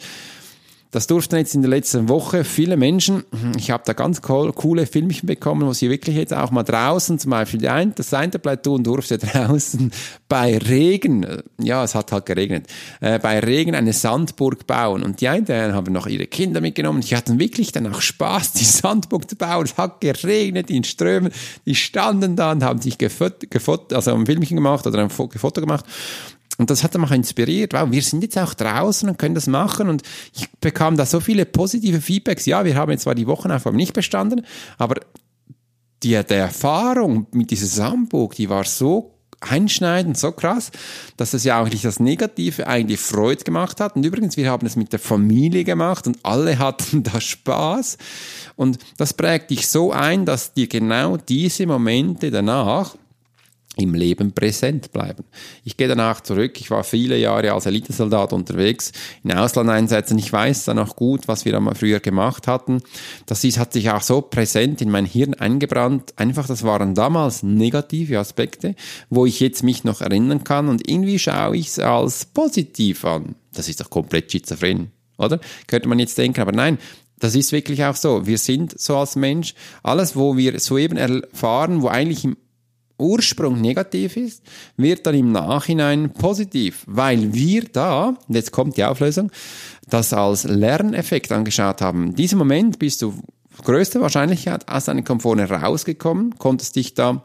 das 0.92 1.08
durften 1.08 1.36
jetzt 1.36 1.54
in 1.54 1.62
der 1.62 1.70
letzten 1.70 2.10
Woche 2.10 2.44
viele 2.44 2.78
Menschen, 2.78 3.24
ich 3.58 3.72
habe 3.72 3.84
da 3.86 3.94
ganz 3.94 4.22
coole 4.22 4.86
Filmchen 4.86 5.28
bekommen, 5.28 5.68
wo 5.68 5.74
sie 5.74 5.90
wirklich 5.90 6.16
jetzt 6.16 6.34
auch 6.34 6.52
mal 6.52 6.64
draußen, 6.64 7.20
zum 7.20 7.32
Beispiel 7.32 7.68
ein, 7.68 7.94
das 7.96 8.14
eine 8.14 8.32
tun 8.62 8.84
durfte 8.84 9.18
draußen 9.18 9.92
bei 10.30 10.58
Regen, 10.58 11.26
ja, 11.60 11.84
es 11.84 11.96
hat 11.96 12.12
halt 12.12 12.26
geregnet, 12.26 12.68
äh, 13.02 13.20
bei 13.20 13.40
Regen 13.40 13.76
eine 13.76 13.94
Sandburg 13.94 14.66
bauen. 14.66 15.04
Und 15.04 15.22
die 15.22 15.28
einen 15.28 15.74
haben 15.74 15.94
noch 15.94 16.08
ihre 16.08 16.28
Kinder 16.28 16.62
mitgenommen, 16.62 17.02
die 17.02 17.16
hatten 17.16 17.40
wirklich 17.40 17.72
dann 17.72 17.94
auch 17.94 18.02
Spaß, 18.02 18.54
die 18.54 18.66
Sandburg 18.66 19.30
zu 19.30 19.36
bauen. 19.36 19.66
Es 19.66 19.78
hat 19.78 20.02
geregnet 20.02 20.70
in 20.70 20.84
Strömen, 20.84 21.32
die 21.66 21.76
standen 21.76 22.36
da 22.36 22.52
und 22.52 22.64
haben 22.64 22.82
sich 22.82 22.98
gefot, 22.98 23.50
gefot 23.50 23.94
also 23.94 24.14
ein 24.14 24.26
Filmchen 24.26 24.56
gemacht 24.56 24.88
oder 24.88 25.00
ein 25.00 25.10
Foto 25.10 25.62
gemacht. 25.62 25.86
Und 26.58 26.70
das 26.72 26.84
hat 26.84 26.98
mich 26.98 27.12
inspiriert. 27.12 27.74
Wow, 27.74 27.92
wir 27.92 28.02
sind 28.02 28.24
jetzt 28.24 28.38
auch 28.38 28.54
draußen 28.54 29.08
und 29.08 29.20
können 29.20 29.36
das 29.36 29.48
machen. 29.48 29.90
Und 29.90 30.02
ich 30.34 30.50
bekam 30.60 30.98
da 30.98 31.06
so 31.06 31.20
viele 31.20 31.46
positive 31.46 32.02
Feedbacks. 32.02 32.46
Ja, 32.46 32.66
wir 32.66 32.76
haben 32.76 32.92
jetzt 32.92 33.04
zwar 33.04 33.16
die 33.16 33.28
Wochenaufgabe 33.28 33.78
nicht 33.78 33.94
bestanden, 33.94 34.46
aber 34.78 34.96
die, 36.04 36.20
die 36.24 36.34
Erfahrung 36.34 37.28
mit 37.32 37.52
dieser 37.52 37.68
Sandburg, 37.68 38.36
die 38.36 38.50
war 38.50 38.64
so 38.64 39.14
einschneidend, 39.40 40.18
so 40.18 40.32
krass, 40.32 40.72
dass 41.16 41.34
es 41.34 41.44
ja 41.44 41.62
eigentlich 41.62 41.84
das 41.84 42.00
Negative 42.00 42.66
eigentlich 42.66 43.00
Freude 43.00 43.44
gemacht 43.44 43.80
hat. 43.80 43.96
Und 43.96 44.04
übrigens, 44.04 44.36
wir 44.36 44.50
haben 44.50 44.66
es 44.66 44.76
mit 44.76 44.92
der 44.92 45.00
Familie 45.00 45.64
gemacht 45.64 46.08
und 46.08 46.18
alle 46.24 46.58
hatten 46.60 47.04
da 47.04 47.22
Spaß. 47.22 47.98
Und 48.56 48.80
das 48.98 49.14
prägt 49.14 49.52
dich 49.52 49.68
so 49.68 49.92
ein, 49.92 50.26
dass 50.26 50.54
dir 50.54 50.68
genau 50.68 51.18
diese 51.18 51.68
Momente 51.68 52.32
danach 52.32 52.96
im 53.78 53.94
Leben 53.94 54.34
präsent 54.34 54.92
bleiben. 54.92 55.24
Ich 55.64 55.78
gehe 55.78 55.88
danach 55.88 56.22
zurück. 56.22 56.60
Ich 56.60 56.72
war 56.72 56.84
viele 56.84 57.18
Jahre 57.18 57.54
als 57.54 57.66
Elitesoldat 57.66 58.34
unterwegs, 58.34 58.92
in 59.24 59.32
Auslandeinsätzen. 59.32 60.18
Ich 60.18 60.32
weiß 60.32 60.66
dann 60.66 60.80
auch 60.80 60.96
gut, 60.96 61.28
was 61.28 61.46
wir 61.46 61.56
einmal 61.56 61.76
früher 61.76 62.00
gemacht 62.00 62.48
hatten. 62.48 62.82
Das 63.26 63.44
ist, 63.44 63.58
hat 63.58 63.74
sich 63.74 63.90
auch 63.90 64.02
so 64.02 64.22
präsent 64.22 64.82
in 64.82 64.90
mein 64.90 65.06
Hirn 65.06 65.34
eingebrannt. 65.34 66.14
Einfach, 66.18 66.48
das 66.48 66.64
waren 66.64 66.96
damals 66.96 67.44
negative 67.44 68.20
Aspekte, 68.20 68.76
wo 69.10 69.26
ich 69.26 69.40
jetzt 69.40 69.64
mich 69.64 69.84
noch 69.84 70.02
erinnern 70.02 70.44
kann 70.44 70.68
und 70.70 70.90
irgendwie 70.90 71.20
schaue 71.20 71.58
ich 71.58 71.68
es 71.68 71.80
als 71.80 72.26
positiv 72.26 73.06
an. 73.06 73.36
Das 73.54 73.70
ist 73.70 73.82
doch 73.82 73.90
komplett 73.90 74.32
schizophren, 74.32 74.92
oder? 75.18 75.40
Könnte 75.68 75.88
man 75.88 76.00
jetzt 76.00 76.18
denken, 76.18 76.42
aber 76.42 76.52
nein, 76.52 76.78
das 77.20 77.36
ist 77.36 77.52
wirklich 77.52 77.84
auch 77.84 77.96
so. 77.96 78.28
Wir 78.28 78.38
sind 78.38 78.80
so 78.80 78.98
als 78.98 79.16
Mensch. 79.16 79.56
Alles, 79.82 80.16
wo 80.16 80.38
wir 80.38 80.60
soeben 80.60 80.98
erfahren, 80.98 81.82
wo 81.82 81.88
eigentlich 81.88 82.24
im 82.24 82.38
Ursprung 82.98 83.62
negativ 83.62 84.18
ist, 84.18 84.44
wird 84.76 85.06
dann 85.06 85.16
im 85.16 85.32
Nachhinein 85.32 86.12
positiv, 86.14 86.84
weil 86.88 87.34
wir 87.34 87.64
da, 87.66 88.18
jetzt 88.28 88.52
kommt 88.52 88.78
die 88.78 88.84
Auflösung, 88.84 89.32
das 89.90 90.14
als 90.14 90.44
Lerneffekt 90.44 91.32
angeschaut 91.32 91.82
haben. 91.82 92.08
In 92.08 92.16
diesem 92.16 92.40
Moment 92.40 92.80
bist 92.80 93.02
du 93.02 93.14
größte 93.64 94.02
Wahrscheinlichkeit 94.02 94.68
aus 94.68 94.86
deiner 94.86 95.04
Komfortzone 95.04 95.50
rausgekommen, 95.50 96.38
konntest 96.38 96.76
dich 96.76 96.94
da 96.94 97.24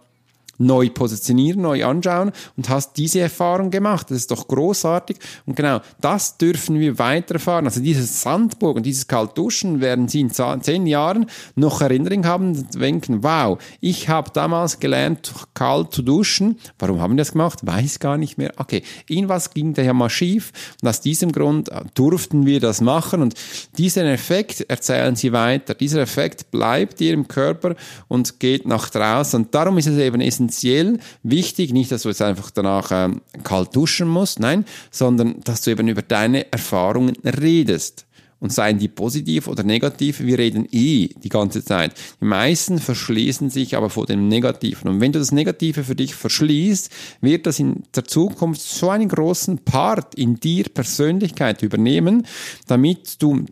neu 0.62 0.88
positionieren, 0.90 1.62
neu 1.62 1.85
anschauen 1.85 2.33
und 2.57 2.69
hast 2.69 2.97
diese 2.97 3.21
Erfahrung 3.21 3.71
gemacht. 3.71 4.11
Das 4.11 4.19
ist 4.19 4.31
doch 4.31 4.49
großartig. 4.49 5.16
Und 5.47 5.57
genau 5.57 5.81
das 6.00 6.38
dürfen 6.38 6.78
wir 6.78 6.99
weiterfahren. 6.99 7.66
Also 7.66 7.81
dieses 7.81 8.23
Sandburg 8.23 8.76
und 8.76 8.87
dieses 8.87 9.07
Kaltduschen 9.07 9.81
werden 9.81 10.09
Sie 10.09 10.21
in 10.21 10.31
zehn 10.31 10.87
Jahren 10.87 11.26
noch 11.54 11.81
Erinnerung 11.81 12.25
haben 12.26 12.57
und 12.57 12.81
denken, 12.81 13.23
wow, 13.23 13.59
ich 13.81 14.09
habe 14.09 14.31
damals 14.33 14.81
gelernt, 14.81 15.33
kalt 15.54 15.92
zu 15.92 16.02
duschen. 16.02 16.59
Warum 16.78 17.00
haben 17.00 17.14
wir 17.14 17.19
das 17.19 17.33
gemacht? 17.33 17.61
Weiß 17.62 17.99
gar 17.99 18.16
nicht 18.16 18.38
mehr. 18.38 18.52
Okay, 18.57 18.83
irgendwas 19.09 19.52
ging 19.52 19.75
da 19.75 19.83
ja 19.83 19.92
mal 19.92 20.11
schief 20.11 20.52
und 20.81 20.88
aus 20.88 21.00
diesem 21.00 21.33
Grund 21.33 21.71
durften 21.95 22.47
wir 22.47 22.61
das 22.61 22.81
machen 22.81 23.23
und 23.23 23.35
diesen 23.78 24.07
Effekt 24.07 24.61
erzählen 24.69 25.16
Sie 25.16 25.33
weiter. 25.33 25.75
Dieser 25.75 26.00
Effekt 26.00 26.50
bleibt 26.50 27.00
im 27.00 27.26
Körper 27.26 27.75
und 28.09 28.38
geht 28.38 28.66
nach 28.66 28.90
draußen 28.90 29.40
und 29.40 29.54
darum 29.54 29.78
ist 29.78 29.87
es 29.87 29.99
eben 29.99 30.21
essentiell, 30.21 30.51
essentiell 30.52 30.99
wichtig, 31.23 31.73
nicht, 31.73 31.90
dass 31.90 32.02
du 32.02 32.09
jetzt 32.09 32.23
einfach 32.23 32.50
danach 32.50 32.90
ähm, 32.92 33.23
kalt 33.42 33.75
duschen 33.75 34.09
musst, 34.09 34.40
nein, 34.40 34.64
sondern 34.90 35.40
dass 35.44 35.62
du 35.62 35.71
eben 35.71 35.88
über 35.88 36.02
deine 36.02 36.52
Erfahrungen 36.52 37.16
redest 37.25 38.06
und 38.38 38.52
seien 38.52 38.78
die 38.78 38.88
positiv 38.88 39.47
oder 39.47 39.62
negativ, 39.62 40.21
wir 40.21 40.37
reden 40.37 40.66
eh 40.73 41.09
die 41.23 41.28
ganze 41.28 41.64
Zeit. 41.64 41.94
Die 42.21 42.25
meisten 42.25 42.78
verschließen 42.78 43.50
sich 43.50 43.76
aber 43.76 43.88
vor 43.88 44.06
dem 44.06 44.26
Negativen. 44.26 44.90
Und 44.90 45.00
wenn 45.00 45.12
du 45.12 45.21
das 45.21 45.30
Negative 45.30 45.85
für 45.85 45.94
dich 45.94 46.14
verschließt, 46.16 46.90
wird 47.21 47.47
das 47.47 47.61
in 47.61 47.85
der 47.94 48.04
Zukunft 48.04 48.61
so 48.61 48.90
einen 48.90 49.09
großen 49.09 49.59
Part 49.59 50.16
in 50.16 50.40
dir 50.40 50.64
Persönlichkeit 50.64 51.62
übernehmen, 51.62 52.26
damit 52.66 53.23
du 53.23 53.47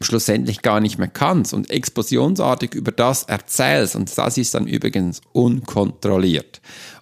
schlussendlich 0.00 0.62
gar 0.62 0.80
nicht 0.80 0.98
mehr 0.98 1.08
kannst 1.08 1.52
und 1.52 1.70
explosionsartig 1.70 2.74
über 2.74 2.92
das 2.92 3.24
erzählst. 3.24 3.96
Und 3.96 4.16
das 4.16 4.38
ist 4.38 4.54
dann 4.54 4.66
übrigens 4.66 5.20
unkontrolliert, 5.32 6.60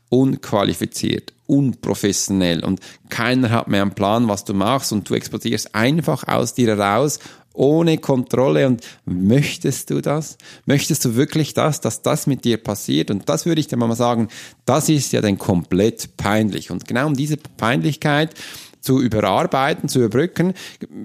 unqualifiziert, 0.09 1.33
unprofessionell 1.47 2.64
und 2.64 2.81
keiner 3.09 3.50
hat 3.50 3.69
mehr 3.69 3.83
einen 3.83 3.95
Plan, 3.95 4.28
was 4.28 4.45
du 4.45 4.55
machst 4.55 4.93
und 4.93 5.09
du 5.09 5.14
explodierst 5.14 5.75
einfach 5.75 6.26
aus 6.26 6.55
dir 6.55 6.69
heraus 6.69 7.19
ohne 7.59 7.99
Kontrolle 7.99 8.69
und 8.69 8.83
möchtest 9.05 9.90
du 9.90 10.00
das? 10.00 10.38
Möchtest 10.64 11.05
du 11.05 11.17
wirklich 11.17 11.55
das, 11.55 11.81
dass 11.81 12.02
das 12.02 12.28
mit 12.28 12.45
dir 12.45 12.57
passiert? 12.57 13.11
Und 13.11 13.28
das 13.28 13.47
würde 13.47 13.61
ich 13.61 13.67
dir 13.67 13.76
mal 13.76 13.95
sagen, 13.97 14.28
das 14.64 14.88
ist 14.88 15.12
ja 15.12 15.21
dann 15.21 15.38
komplett 15.38 16.17
peinlich. 16.17 16.71
Und 16.71 16.87
genau 16.87 17.09
um 17.09 17.14
diese 17.14 17.37
Peinlichkeit 17.37 18.35
zu 18.80 19.00
überarbeiten, 19.00 19.88
zu 19.88 20.00
überbrücken, 20.00 20.54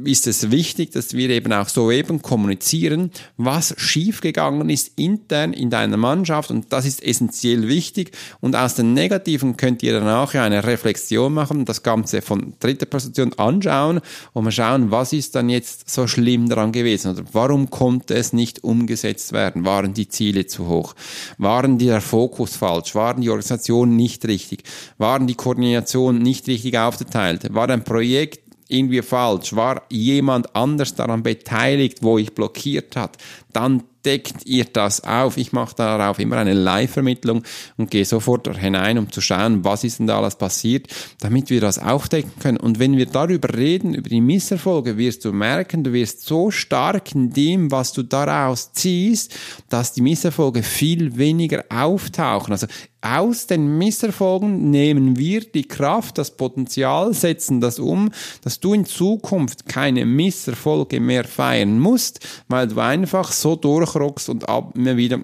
ist 0.03 0.27
es 0.27 0.51
wichtig, 0.51 0.91
dass 0.91 1.13
wir 1.13 1.29
eben 1.29 1.51
auch 1.53 1.69
so 1.69 1.91
eben 1.91 2.21
kommunizieren, 2.21 3.11
was 3.37 3.73
schiefgegangen 3.77 4.69
ist 4.69 4.91
intern 4.97 5.53
in 5.53 5.69
deiner 5.69 5.97
Mannschaft 5.97 6.51
und 6.51 6.71
das 6.71 6.85
ist 6.85 7.03
essentiell 7.03 7.67
wichtig 7.67 8.11
und 8.41 8.55
aus 8.55 8.75
den 8.75 8.93
Negativen 8.93 9.57
könnt 9.57 9.83
ihr 9.83 9.93
dann 9.93 10.07
auch 10.07 10.33
eine 10.33 10.63
Reflexion 10.63 11.33
machen, 11.33 11.65
das 11.65 11.83
Ganze 11.83 12.21
von 12.21 12.53
dritter 12.59 12.85
Position 12.85 13.33
anschauen 13.33 13.99
und 14.33 14.43
mal 14.43 14.51
schauen, 14.51 14.91
was 14.91 15.13
ist 15.13 15.35
dann 15.35 15.49
jetzt 15.49 15.89
so 15.89 16.07
schlimm 16.07 16.49
daran 16.49 16.71
gewesen 16.71 17.11
oder 17.11 17.23
warum 17.33 17.69
konnte 17.69 18.15
es 18.15 18.33
nicht 18.33 18.63
umgesetzt 18.63 19.33
werden? 19.33 19.65
Waren 19.65 19.93
die 19.93 20.07
Ziele 20.07 20.45
zu 20.45 20.67
hoch? 20.67 20.95
Waren 21.37 21.77
der 21.77 22.01
Fokus 22.01 22.55
falsch? 22.55 22.95
Waren 22.95 23.21
die 23.21 23.29
Organisationen 23.29 23.95
nicht 23.95 24.25
richtig? 24.25 24.63
Waren 24.97 25.27
die 25.27 25.35
Koordination 25.35 26.19
nicht 26.19 26.47
richtig 26.47 26.77
aufgeteilt? 26.77 27.53
War 27.53 27.62
ein 27.69 27.83
Projekt 27.83 28.43
irgendwie 28.67 29.01
falsch, 29.01 29.55
war 29.55 29.83
jemand 29.89 30.55
anders 30.55 30.95
daran 30.95 31.23
beteiligt, 31.23 31.99
wo 32.01 32.17
ich 32.17 32.33
blockiert 32.33 32.95
hat, 32.95 33.17
dann 33.51 33.83
deckt 34.05 34.45
ihr 34.45 34.65
das 34.65 35.03
auf. 35.03 35.37
Ich 35.37 35.53
mache 35.53 35.75
darauf 35.75 36.19
immer 36.19 36.37
eine 36.37 36.53
Live-Vermittlung 36.53 37.43
und 37.77 37.91
gehe 37.91 38.03
sofort 38.03 38.57
hinein, 38.57 38.97
um 38.97 39.11
zu 39.11 39.21
schauen, 39.21 39.63
was 39.63 39.83
ist 39.83 39.99
denn 39.99 40.07
da 40.07 40.17
alles 40.17 40.35
passiert, 40.35 40.87
damit 41.21 41.49
wir 41.49 41.61
das 41.61 41.79
aufdecken 41.79 42.31
können. 42.39 42.57
Und 42.57 42.79
wenn 42.79 42.97
wir 42.97 43.05
darüber 43.05 43.53
reden, 43.55 43.93
über 43.93 44.09
die 44.09 44.21
Misserfolge, 44.21 44.97
wirst 44.97 45.23
du 45.23 45.31
merken, 45.31 45.83
du 45.83 45.93
wirst 45.93 46.25
so 46.25 46.51
stark 46.51 47.15
in 47.15 47.31
dem, 47.31 47.71
was 47.71 47.93
du 47.93 48.03
daraus 48.03 48.73
ziehst, 48.73 49.33
dass 49.69 49.93
die 49.93 50.01
Misserfolge 50.01 50.63
viel 50.63 51.17
weniger 51.17 51.63
auftauchen. 51.69 52.51
Also 52.51 52.67
aus 53.03 53.47
den 53.47 53.77
Misserfolgen 53.77 54.69
nehmen 54.69 55.17
wir 55.17 55.41
die 55.41 55.67
Kraft, 55.67 56.17
das 56.17 56.31
Potenzial, 56.31 57.13
setzen 57.13 57.59
das 57.59 57.77
um, 57.77 58.11
dass 58.43 58.61
du 58.61 58.73
in 58.73 58.85
Zukunft 58.85 59.67
keine 59.67 60.05
Misserfolge 60.05 61.01
mehr 61.01 61.25
feiern 61.25 61.79
musst, 61.79 62.25
weil 62.47 62.67
du 62.67 62.79
einfach 62.79 63.31
so 63.33 63.57
durchrockst 63.57 64.29
und 64.29 64.45
immer 64.75 64.95
wieder 64.95 65.19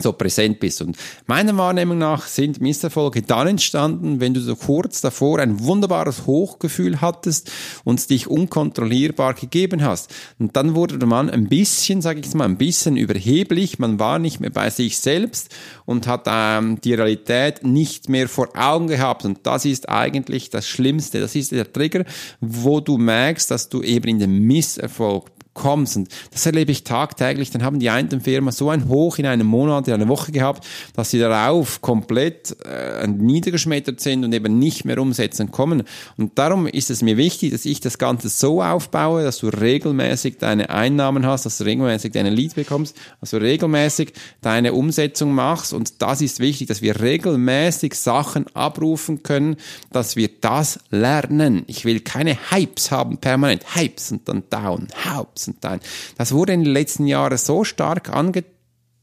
so 0.00 0.12
präsent 0.12 0.60
bist. 0.60 0.82
Und 0.82 0.96
meiner 1.26 1.56
Wahrnehmung 1.56 1.98
nach 1.98 2.26
sind 2.26 2.60
Misserfolge 2.60 3.22
dann 3.22 3.46
entstanden, 3.46 4.20
wenn 4.20 4.34
du 4.34 4.40
so 4.40 4.56
kurz 4.56 5.00
davor 5.00 5.38
ein 5.38 5.60
wunderbares 5.60 6.26
Hochgefühl 6.26 7.00
hattest 7.00 7.50
und 7.84 8.08
dich 8.10 8.28
unkontrollierbar 8.28 9.34
gegeben 9.34 9.84
hast. 9.84 10.14
Und 10.38 10.56
dann 10.56 10.74
wurde 10.74 10.98
der 10.98 11.08
Mann 11.08 11.30
ein 11.30 11.48
bisschen, 11.48 12.02
sage 12.02 12.20
ich 12.20 12.34
mal, 12.34 12.44
ein 12.44 12.56
bisschen 12.56 12.96
überheblich. 12.96 13.78
Man 13.78 13.98
war 13.98 14.18
nicht 14.18 14.40
mehr 14.40 14.50
bei 14.50 14.70
sich 14.70 14.98
selbst 14.98 15.54
und 15.86 16.06
hat 16.06 16.24
ähm, 16.26 16.80
die 16.80 16.94
Realität 16.94 17.64
nicht 17.64 18.08
mehr 18.08 18.28
vor 18.28 18.48
Augen 18.54 18.88
gehabt. 18.88 19.24
Und 19.24 19.40
das 19.44 19.64
ist 19.64 19.88
eigentlich 19.88 20.50
das 20.50 20.66
Schlimmste. 20.66 21.20
Das 21.20 21.34
ist 21.34 21.52
der 21.52 21.72
Trigger, 21.72 22.04
wo 22.40 22.80
du 22.80 22.98
merkst, 22.98 23.50
dass 23.50 23.68
du 23.68 23.82
eben 23.82 24.08
in 24.08 24.18
den 24.18 24.42
Misserfolg 24.46 25.30
kommst. 25.54 25.96
Und 25.96 26.08
das 26.32 26.46
erlebe 26.46 26.72
ich 26.72 26.84
tagtäglich. 26.84 27.50
Dann 27.50 27.62
haben 27.62 27.78
die 27.78 27.90
einen 27.90 28.20
Firma 28.20 28.52
so 28.52 28.70
ein 28.70 28.88
Hoch 28.88 29.18
in 29.18 29.26
einem 29.26 29.46
Monat, 29.46 29.88
in 29.88 29.94
einer 29.94 30.08
Woche 30.08 30.32
gehabt, 30.32 30.66
dass 30.94 31.10
sie 31.10 31.18
darauf 31.18 31.80
komplett 31.80 32.56
äh, 32.64 33.06
niedergeschmettert 33.06 34.00
sind 34.00 34.24
und 34.24 34.32
eben 34.32 34.58
nicht 34.58 34.84
mehr 34.84 34.98
umsetzen 34.98 35.50
kommen. 35.50 35.82
Und 36.16 36.38
darum 36.38 36.66
ist 36.66 36.90
es 36.90 37.02
mir 37.02 37.16
wichtig, 37.16 37.52
dass 37.52 37.64
ich 37.64 37.80
das 37.80 37.98
Ganze 37.98 38.28
so 38.28 38.62
aufbaue, 38.62 39.24
dass 39.24 39.38
du 39.38 39.48
regelmäßig 39.48 40.38
deine 40.38 40.70
Einnahmen 40.70 41.26
hast, 41.26 41.46
dass 41.46 41.58
du 41.58 41.64
regelmäßig 41.64 42.12
deine 42.12 42.30
Leads 42.30 42.54
bekommst, 42.54 42.96
dass 43.20 43.30
du 43.30 43.38
regelmäßig 43.38 44.12
deine 44.40 44.72
Umsetzung 44.72 45.32
machst. 45.34 45.72
Und 45.72 46.00
das 46.02 46.20
ist 46.20 46.40
wichtig, 46.40 46.68
dass 46.68 46.82
wir 46.82 47.00
regelmäßig 47.00 47.94
Sachen 47.94 48.46
abrufen 48.54 49.22
können, 49.22 49.56
dass 49.92 50.16
wir 50.16 50.28
das 50.40 50.78
lernen. 50.90 51.64
Ich 51.66 51.84
will 51.84 52.00
keine 52.00 52.38
Hypes 52.50 52.90
haben, 52.90 53.18
permanent 53.18 53.74
Hypes 53.74 54.12
und 54.12 54.28
dann 54.28 54.44
down, 54.50 54.88
Hypes 55.04 55.39
ein. 55.64 55.80
Das 56.16 56.32
wurde 56.32 56.52
in 56.52 56.64
den 56.64 56.72
letzten 56.72 57.06
Jahren 57.06 57.38
so 57.38 57.64
stark 57.64 58.10
angetrieben, 58.10 58.59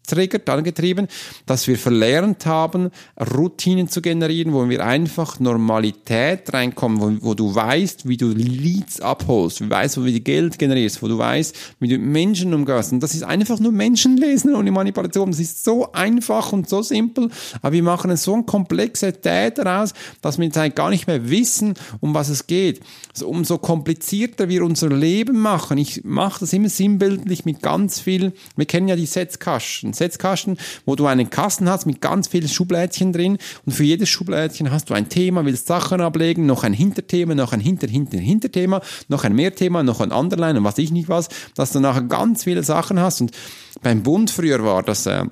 triggert, 0.07 0.49
angetrieben, 0.49 1.07
dass 1.45 1.67
wir 1.67 1.77
verlernt 1.77 2.45
haben, 2.45 2.89
Routinen 3.35 3.89
zu 3.89 4.01
generieren, 4.01 4.53
wo 4.53 4.67
wir 4.67 4.83
einfach 4.83 5.39
Normalität 5.39 6.51
reinkommen, 6.53 7.21
wo, 7.21 7.29
wo 7.29 7.33
du 7.33 7.53
weißt, 7.53 8.07
wie 8.07 8.17
du 8.17 8.29
Leads 8.29 9.01
abholst, 9.01 9.61
wie 9.61 9.69
weißt, 9.69 10.03
wie 10.03 10.13
du 10.13 10.19
Geld 10.21 10.57
generierst, 10.57 11.01
wo 11.01 11.07
du 11.07 11.17
weißt, 11.17 11.55
wie 11.79 11.87
du 11.87 11.97
mit 11.97 12.07
Menschen 12.07 12.53
umgehst. 12.53 12.91
Und 12.91 13.01
das 13.01 13.13
ist 13.13 13.23
einfach 13.23 13.59
nur 13.59 13.71
Menschenlesen 13.71 14.55
ohne 14.55 14.71
Manipulation. 14.71 15.31
Das 15.31 15.39
ist 15.39 15.63
so 15.63 15.91
einfach 15.91 16.51
und 16.53 16.69
so 16.69 16.81
simpel, 16.81 17.29
aber 17.61 17.73
wir 17.73 17.83
machen 17.83 18.15
so 18.17 18.33
eine 18.33 18.43
Komplexität 18.43 19.57
daraus, 19.57 19.93
dass 20.21 20.37
wir 20.37 20.45
jetzt 20.45 20.75
gar 20.75 20.89
nicht 20.89 21.07
mehr 21.07 21.29
wissen, 21.29 21.73
um 21.99 22.13
was 22.13 22.29
es 22.29 22.47
geht. 22.47 22.81
Also 23.13 23.27
umso 23.27 23.57
komplizierter 23.57 24.49
wir 24.49 24.63
unser 24.63 24.89
Leben 24.89 25.39
machen. 25.39 25.77
Ich 25.77 26.03
mache 26.03 26.39
das 26.41 26.53
immer 26.53 26.69
sinnbildlich 26.69 27.45
mit 27.45 27.61
ganz 27.61 27.99
viel, 27.99 28.33
wir 28.55 28.65
kennen 28.65 28.87
ja 28.87 28.95
die 28.95 29.05
Setzkasten. 29.05 29.93
Setzkasten, 29.98 30.58
wo 30.86 30.96
du 30.96 31.06
einen 31.06 31.30
Kasten 31.30 31.70
hast 31.70 31.86
mit 31.86 32.01
ganz 32.01 32.27
vielen 32.27 32.48
Schublädchen 32.48 33.13
drin. 33.13 33.38
Und 33.66 33.74
für 33.74 33.84
jedes 33.84 34.10
Schublädchen 34.10 34.72
hast 34.72 34.89
du 34.89 34.94
ein 34.94 35.10
Thema, 35.10 35.46
willst 35.46 35.68
Sachen 35.68 36.01
ablegen, 36.01 36.46
noch 36.46 36.63
ein 36.63 36.74
Hinterthema, 36.74 37.36
noch 37.36 37.54
ein 37.54 37.60
Hinter, 37.60 37.88
Hinter, 37.88 38.18
Hinterthema, 38.18 38.82
noch 39.08 39.24
ein 39.24 39.34
Mehrthema, 39.34 39.84
noch 39.84 40.01
ein 40.01 40.12
Underline 40.12 40.60
und 40.60 40.63
was 40.63 40.77
ich 40.77 40.92
nicht 40.92 41.10
was, 41.10 41.30
dass 41.56 41.72
du 41.72 41.80
nachher 41.80 42.04
ganz 42.04 42.44
viele 42.44 42.63
Sachen 42.63 43.00
hast. 43.00 43.22
Und 43.22 43.32
beim 43.82 44.04
Bund 44.04 44.32
früher 44.32 44.63
war 44.63 44.84
das 44.84 45.06
äh, 45.06 45.25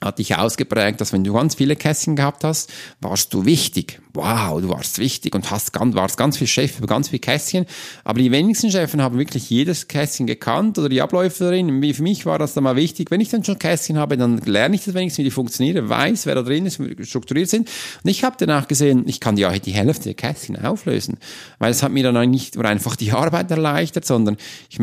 hat 0.00 0.18
dich 0.18 0.36
ausgeprägt, 0.36 1.00
dass 1.00 1.12
wenn 1.12 1.24
du 1.24 1.32
ganz 1.32 1.56
viele 1.56 1.76
Kästchen 1.76 2.16
gehabt 2.16 2.44
hast, 2.44 2.70
warst 3.00 3.34
du 3.34 3.44
wichtig 3.44 4.00
wow, 4.18 4.60
du 4.60 4.68
warst 4.68 4.98
wichtig 4.98 5.34
und 5.34 5.50
hast 5.50 5.72
ganz, 5.72 5.94
warst 5.94 6.16
ganz 6.16 6.36
viel 6.36 6.46
Chef 6.46 6.78
über 6.78 6.86
ganz 6.86 7.08
viele 7.08 7.20
Kästchen. 7.20 7.66
Aber 8.04 8.18
die 8.18 8.30
wenigsten 8.32 8.70
Chefs 8.70 8.94
haben 8.94 9.18
wirklich 9.18 9.48
jedes 9.48 9.88
Kästchen 9.88 10.26
gekannt 10.26 10.76
oder 10.78 10.88
die 10.88 11.00
Abläufe 11.00 11.44
darin. 11.44 11.94
Für 11.94 12.02
mich 12.02 12.26
war 12.26 12.38
das 12.38 12.54
dann 12.54 12.64
mal 12.64 12.76
wichtig. 12.76 13.10
Wenn 13.10 13.20
ich 13.20 13.30
dann 13.30 13.44
schon 13.44 13.58
Kästchen 13.58 13.96
habe, 13.96 14.16
dann 14.16 14.38
lerne 14.38 14.74
ich 14.74 14.84
das 14.84 14.94
wenigstens, 14.94 15.18
wie 15.18 15.24
die 15.24 15.30
funktionieren, 15.30 15.88
weiß, 15.88 16.26
wer 16.26 16.34
da 16.34 16.42
drin 16.42 16.66
ist, 16.66 16.80
wie 16.80 17.04
strukturiert 17.04 17.48
sind. 17.48 17.70
Und 18.02 18.10
ich 18.10 18.24
habe 18.24 18.36
danach 18.38 18.66
gesehen, 18.68 19.04
ich 19.06 19.20
kann 19.20 19.36
ja 19.36 19.56
die 19.56 19.72
Hälfte 19.72 20.04
der 20.04 20.14
Kästchen 20.14 20.56
auflösen. 20.56 21.18
Weil 21.58 21.70
es 21.70 21.82
hat 21.82 21.92
mir 21.92 22.02
dann 22.02 22.30
nicht 22.30 22.56
nur 22.56 22.64
einfach 22.64 22.96
die 22.96 23.12
Arbeit 23.12 23.50
erleichtert, 23.50 24.04
sondern 24.04 24.36
ich 24.68 24.78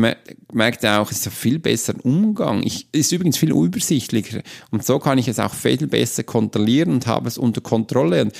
merkte 0.52 0.92
auch, 0.92 1.10
es 1.10 1.18
ist 1.18 1.26
ein 1.26 1.32
viel 1.32 1.58
besserer 1.58 2.04
Umgang. 2.04 2.62
Ich, 2.62 2.88
es 2.92 3.00
ist 3.00 3.12
übrigens 3.12 3.36
viel 3.36 3.50
übersichtlicher. 3.50 4.40
Und 4.70 4.84
so 4.84 4.98
kann 4.98 5.18
ich 5.18 5.28
es 5.28 5.38
auch 5.38 5.52
viel 5.54 5.86
besser 5.86 6.22
kontrollieren 6.22 6.90
und 6.90 7.06
habe 7.06 7.28
es 7.28 7.36
unter 7.36 7.60
Kontrolle. 7.60 8.22
Und 8.22 8.32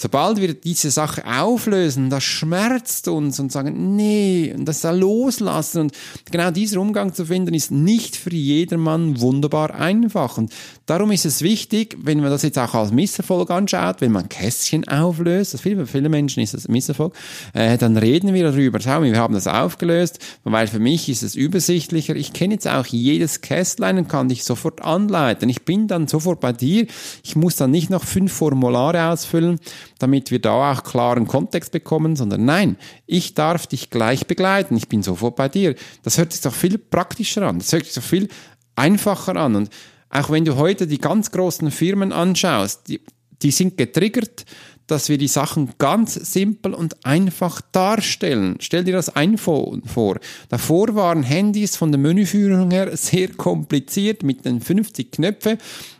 Sobald 0.00 0.40
wir 0.40 0.54
diese 0.54 0.92
Sache 0.92 1.24
auflösen, 1.26 2.08
das 2.08 2.22
schmerzt 2.22 3.08
uns 3.08 3.40
und 3.40 3.50
sagen, 3.50 3.96
nee, 3.96 4.54
und 4.56 4.64
das 4.64 4.80
da 4.80 4.92
loslassen 4.92 5.80
und 5.80 5.92
genau 6.30 6.52
dieser 6.52 6.80
Umgang 6.80 7.14
zu 7.14 7.24
finden, 7.24 7.52
ist 7.52 7.72
nicht 7.72 8.14
für 8.14 8.32
jedermann 8.32 9.20
wunderbar 9.20 9.74
einfach. 9.74 10.38
Und 10.38 10.52
darum 10.88 11.10
ist 11.10 11.24
es 11.24 11.42
wichtig, 11.42 11.96
wenn 12.02 12.20
man 12.20 12.30
das 12.30 12.42
jetzt 12.42 12.58
auch 12.58 12.74
als 12.74 12.90
Misserfolg 12.90 13.50
anschaut, 13.50 14.00
wenn 14.00 14.12
man 14.12 14.28
Kästchen 14.28 14.86
auflöst, 14.88 15.54
das 15.54 15.60
für 15.60 15.86
viele 15.86 16.08
Menschen 16.08 16.42
ist 16.42 16.54
das 16.54 16.68
Misserfolg, 16.68 17.14
äh, 17.54 17.78
dann 17.78 17.96
reden 17.96 18.34
wir 18.34 18.50
darüber. 18.50 18.80
Schau, 18.80 19.02
wir 19.02 19.16
haben 19.16 19.34
das 19.34 19.46
aufgelöst, 19.46 20.18
weil 20.44 20.66
für 20.66 20.78
mich 20.78 21.08
ist 21.08 21.22
es 21.22 21.34
übersichtlicher. 21.34 22.16
Ich 22.16 22.32
kenne 22.32 22.54
jetzt 22.54 22.68
auch 22.68 22.86
jedes 22.86 23.40
Kästlein 23.40 23.98
und 23.98 24.08
kann 24.08 24.28
dich 24.28 24.44
sofort 24.44 24.82
anleiten. 24.82 25.48
Ich 25.48 25.64
bin 25.64 25.88
dann 25.88 26.08
sofort 26.08 26.40
bei 26.40 26.52
dir. 26.52 26.86
Ich 27.22 27.36
muss 27.36 27.56
dann 27.56 27.70
nicht 27.70 27.90
noch 27.90 28.04
fünf 28.04 28.32
Formulare 28.32 29.10
ausfüllen 29.10 29.60
damit 29.98 30.30
wir 30.30 30.40
da 30.40 30.72
auch 30.72 30.84
klaren 30.84 31.26
Kontext 31.26 31.72
bekommen, 31.72 32.16
sondern 32.16 32.44
nein, 32.44 32.76
ich 33.06 33.34
darf 33.34 33.66
dich 33.66 33.90
gleich 33.90 34.26
begleiten, 34.26 34.76
ich 34.76 34.88
bin 34.88 35.02
sofort 35.02 35.36
bei 35.36 35.48
dir. 35.48 35.74
Das 36.02 36.18
hört 36.18 36.32
sich 36.32 36.42
doch 36.42 36.54
viel 36.54 36.78
praktischer 36.78 37.42
an, 37.42 37.58
das 37.58 37.72
hört 37.72 37.84
sich 37.84 37.94
doch 37.94 38.02
viel 38.02 38.28
einfacher 38.76 39.36
an. 39.36 39.56
Und 39.56 39.70
auch 40.10 40.30
wenn 40.30 40.44
du 40.44 40.56
heute 40.56 40.86
die 40.86 40.98
ganz 40.98 41.30
großen 41.30 41.70
Firmen 41.70 42.12
anschaust, 42.12 42.88
die, 42.88 43.00
die 43.42 43.50
sind 43.50 43.76
getriggert, 43.76 44.44
dass 44.88 45.10
wir 45.10 45.18
die 45.18 45.28
Sachen 45.28 45.70
ganz 45.78 46.14
simpel 46.14 46.74
und 46.74 47.04
einfach 47.04 47.60
darstellen. 47.72 48.56
Stell 48.58 48.84
dir 48.84 48.94
das 48.94 49.14
iPhone 49.14 49.82
vor. 49.84 50.18
Davor 50.48 50.94
waren 50.94 51.22
Handys 51.22 51.76
von 51.76 51.92
der 51.92 52.00
Menüführung 52.00 52.70
her 52.70 52.90
sehr 52.96 53.28
kompliziert 53.28 54.22
mit 54.22 54.44
den 54.44 54.60
50 54.60 55.12
Knöpfen. 55.12 55.58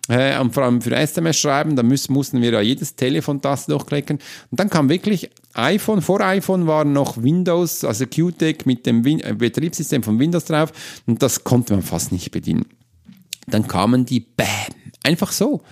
Äh, 0.08 0.42
vor 0.50 0.62
allem 0.62 0.80
für 0.80 0.96
SMS 0.96 1.38
schreiben, 1.38 1.76
da 1.76 1.82
müssen, 1.82 2.14
mussten 2.14 2.40
wir 2.40 2.50
ja 2.50 2.62
jedes 2.62 2.96
Telefontaste 2.96 3.72
durchklicken. 3.72 4.18
Und 4.50 4.58
dann 4.58 4.70
kam 4.70 4.88
wirklich 4.88 5.30
iPhone, 5.52 6.00
vor 6.00 6.22
iPhone 6.22 6.66
waren 6.66 6.94
noch 6.94 7.22
Windows, 7.22 7.84
also 7.84 8.06
QTEC 8.06 8.64
mit 8.64 8.86
dem 8.86 9.04
Win 9.04 9.20
äh, 9.20 9.34
Betriebssystem 9.36 10.02
von 10.02 10.18
Windows 10.18 10.46
drauf 10.46 10.72
und 11.06 11.22
das 11.22 11.44
konnte 11.44 11.74
man 11.74 11.82
fast 11.82 12.10
nicht 12.10 12.30
bedienen. 12.30 12.64
Dann 13.50 13.66
kamen 13.66 14.04
die 14.04 14.20
Bam, 14.20 14.46
einfach 15.02 15.32
so. 15.32 15.62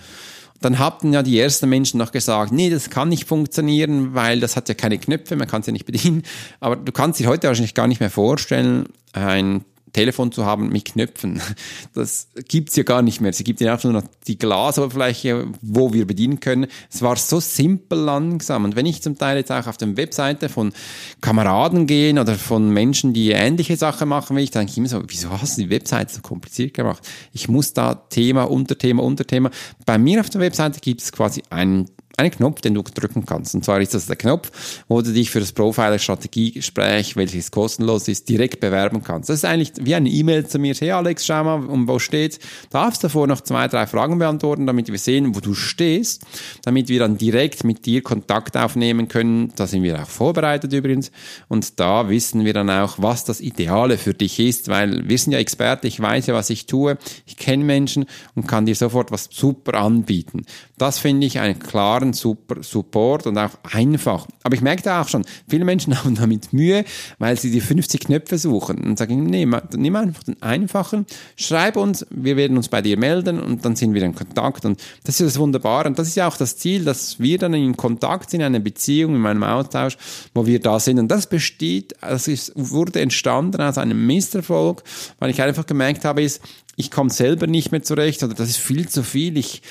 Dann 0.61 0.79
hatten 0.79 1.13
ja 1.13 1.21
die 1.21 1.39
ersten 1.39 1.69
Menschen 1.69 1.99
noch 1.99 2.11
gesagt, 2.11 2.51
nee, 2.51 2.69
das 2.69 2.89
kann 2.89 3.09
nicht 3.09 3.25
funktionieren, 3.25 4.15
weil 4.15 4.39
das 4.39 4.55
hat 4.55 4.69
ja 4.69 4.75
keine 4.75 4.97
Knöpfe, 4.97 5.35
man 5.35 5.47
kann 5.47 5.61
es 5.61 5.67
ja 5.67 5.73
nicht 5.73 5.85
bedienen. 5.85 6.23
Aber 6.59 6.75
du 6.75 6.91
kannst 6.91 7.19
dir 7.19 7.27
heute 7.27 7.47
wahrscheinlich 7.47 7.75
gar 7.75 7.87
nicht 7.87 7.99
mehr 7.99 8.09
vorstellen, 8.09 8.85
ein 9.13 9.63
Telefon 9.93 10.31
zu 10.31 10.45
haben 10.45 10.69
mit 10.69 10.85
Knöpfen. 10.85 11.41
Das 11.93 12.27
gibt's 12.47 12.75
ja 12.75 12.83
gar 12.83 13.01
nicht 13.01 13.21
mehr. 13.21 13.33
Sie 13.33 13.43
gibt 13.43 13.59
ja 13.59 13.71
einfach 13.71 13.85
nur 13.85 14.01
noch 14.01 14.07
die 14.27 14.37
Glasoberfläche, 14.37 15.47
wo 15.61 15.93
wir 15.93 16.05
bedienen 16.05 16.39
können. 16.39 16.67
Es 16.91 17.01
war 17.01 17.15
so 17.15 17.39
simpel 17.39 17.97
langsam. 17.97 18.65
Und 18.65 18.75
wenn 18.75 18.85
ich 18.85 19.01
zum 19.01 19.17
Teil 19.17 19.37
jetzt 19.37 19.51
auch 19.51 19.65
auf 19.65 19.77
der 19.77 19.97
Webseite 19.97 20.47
von 20.47 20.73
Kameraden 21.21 21.87
gehe 21.87 22.19
oder 22.19 22.35
von 22.35 22.69
Menschen, 22.69 23.13
die 23.13 23.31
ähnliche 23.31 23.77
Sachen 23.77 24.09
machen 24.09 24.37
wie 24.37 24.41
ich, 24.41 24.51
dann 24.51 24.61
denke 24.61 24.73
ich 24.73 24.77
immer 24.77 24.89
so, 24.89 25.03
wieso 25.07 25.29
hast 25.31 25.57
du 25.57 25.63
die 25.63 25.69
Webseite 25.69 26.13
so 26.13 26.21
kompliziert 26.21 26.73
gemacht? 26.73 27.07
Ich 27.33 27.47
muss 27.47 27.73
da 27.73 27.95
Thema, 27.95 28.43
Unterthema, 28.43 29.01
Unterthema. 29.01 29.49
Bei 29.85 29.97
mir 29.97 30.19
auf 30.19 30.29
der 30.29 30.41
Webseite 30.41 30.79
gibt 30.79 31.01
es 31.01 31.11
quasi 31.11 31.41
einen 31.49 31.89
einen 32.19 32.31
Knopf, 32.31 32.61
den 32.61 32.73
du 32.73 32.81
drücken 32.81 33.27
kannst. 33.27 33.53
Und 33.53 33.63
zwar 33.63 33.79
ist 33.79 33.93
das 33.93 34.07
der 34.07 34.15
Knopf, 34.15 34.51
wo 34.87 35.01
du 35.03 35.13
dich 35.13 35.29
für 35.29 35.39
das 35.39 35.51
Profiler-Strategiegespräch, 35.51 37.15
welches 37.15 37.51
kostenlos 37.51 38.07
ist, 38.07 38.27
direkt 38.27 38.59
bewerben 38.59 39.03
kannst. 39.03 39.29
Das 39.29 39.37
ist 39.37 39.45
eigentlich 39.45 39.73
wie 39.79 39.93
eine 39.93 40.09
E-Mail 40.09 40.47
zu 40.47 40.57
mir. 40.57 40.73
Hey 40.73 40.91
Alex, 40.91 41.27
schau 41.27 41.43
mal, 41.43 41.63
um 41.63 41.87
wo 41.87 41.99
steht. 41.99 42.39
Darfst 42.71 43.03
davor 43.03 43.27
noch 43.27 43.41
zwei, 43.41 43.67
drei 43.67 43.85
Fragen 43.85 44.17
beantworten, 44.17 44.65
damit 44.65 44.87
wir 44.87 44.97
sehen, 44.97 45.35
wo 45.35 45.41
du 45.41 45.53
stehst, 45.53 46.23
damit 46.63 46.89
wir 46.89 46.97
dann 46.97 47.19
direkt 47.19 47.63
mit 47.63 47.85
dir 47.85 48.01
Kontakt 48.01 48.57
aufnehmen 48.57 49.07
können. 49.07 49.53
Da 49.55 49.67
sind 49.67 49.83
wir 49.83 50.01
auch 50.01 50.09
vorbereitet 50.09 50.73
übrigens. 50.73 51.11
Und 51.49 51.79
da 51.79 52.09
wissen 52.09 52.45
wir 52.45 52.53
dann 52.53 52.71
auch, 52.71 52.95
was 52.97 53.25
das 53.25 53.41
Ideale 53.41 53.99
für 53.99 54.15
dich 54.15 54.39
ist, 54.39 54.69
weil 54.69 55.07
wir 55.07 55.19
sind 55.19 55.33
ja 55.33 55.39
Experte. 55.39 55.87
Ich 55.87 55.99
weiß 55.99 56.25
ja, 56.25 56.33
was 56.33 56.49
ich 56.49 56.65
tue. 56.65 56.97
Ich 57.27 57.37
kenne 57.37 57.63
Menschen 57.63 58.05
und 58.33 58.47
kann 58.47 58.65
dir 58.65 58.75
sofort 58.75 59.11
was 59.11 59.29
super 59.31 59.75
anbieten. 59.75 60.45
Das 60.79 60.97
finde 60.97 61.27
ich 61.27 61.39
einen 61.39 61.59
klaren 61.59 62.06
klaren 62.07 62.13
super 62.13 62.63
Support 62.63 63.27
und 63.27 63.37
auch 63.37 63.51
einfach. 63.71 64.27
Aber 64.43 64.55
ich 64.55 64.61
merke 64.61 64.83
da 64.83 65.01
auch 65.01 65.07
schon, 65.07 65.25
viele 65.47 65.65
Menschen 65.65 65.97
haben 66.03 66.15
damit 66.15 66.53
Mühe, 66.53 66.85
weil 67.19 67.37
sie 67.37 67.51
die 67.51 67.61
50 67.61 68.01
Knöpfe 68.01 68.37
suchen 68.37 68.79
und 68.83 68.97
sagen, 68.97 69.25
nee, 69.25 69.47
nimm 69.75 69.95
einfach 69.95 70.23
den 70.23 70.41
einfachen, 70.41 71.05
schreib 71.35 71.75
uns, 71.77 72.05
wir 72.09 72.37
werden 72.37 72.57
uns 72.57 72.69
bei 72.69 72.81
dir 72.81 72.97
melden 72.97 73.39
und 73.39 73.63
dann 73.65 73.75
sind 73.75 73.93
wir 73.93 74.03
in 74.03 74.15
Kontakt. 74.15 74.65
Und 74.65 74.81
das 75.03 75.19
ist 75.19 75.35
das 75.35 75.39
Wunderbare 75.39 75.87
und 75.87 75.99
das 75.99 76.07
ist 76.07 76.15
ja 76.15 76.27
auch 76.27 76.37
das 76.37 76.57
Ziel, 76.57 76.85
dass 76.85 77.19
wir 77.19 77.37
dann 77.37 77.53
in 77.53 77.75
Kontakt 77.75 78.29
sind, 78.29 78.41
in 78.41 78.47
einer 78.47 78.59
Beziehung, 78.59 79.15
in 79.15 79.25
einem 79.25 79.43
Austausch, 79.43 79.97
wo 80.33 80.45
wir 80.45 80.59
da 80.59 80.79
sind. 80.79 80.99
Und 80.99 81.09
das 81.09 81.27
besteht, 81.27 81.95
das 82.01 82.27
ist, 82.27 82.51
wurde 82.55 83.01
entstanden 83.01 83.61
aus 83.61 83.77
einem 83.77 84.05
Misserfolg, 84.05 84.83
weil 85.19 85.29
ich 85.29 85.41
einfach 85.41 85.65
gemerkt 85.65 86.05
habe, 86.05 86.21
ist, 86.21 86.41
ich 86.79 86.91
komme 86.91 87.09
selber 87.09 87.47
nicht 87.47 87.71
mehr 87.71 87.81
zurecht 87.81 88.21
oder 88.21 88.35
das 88.35 88.49
ist 88.49 88.57
viel 88.57 88.87
zu 88.87 89.01
viel, 89.01 89.35
ich 89.35 89.63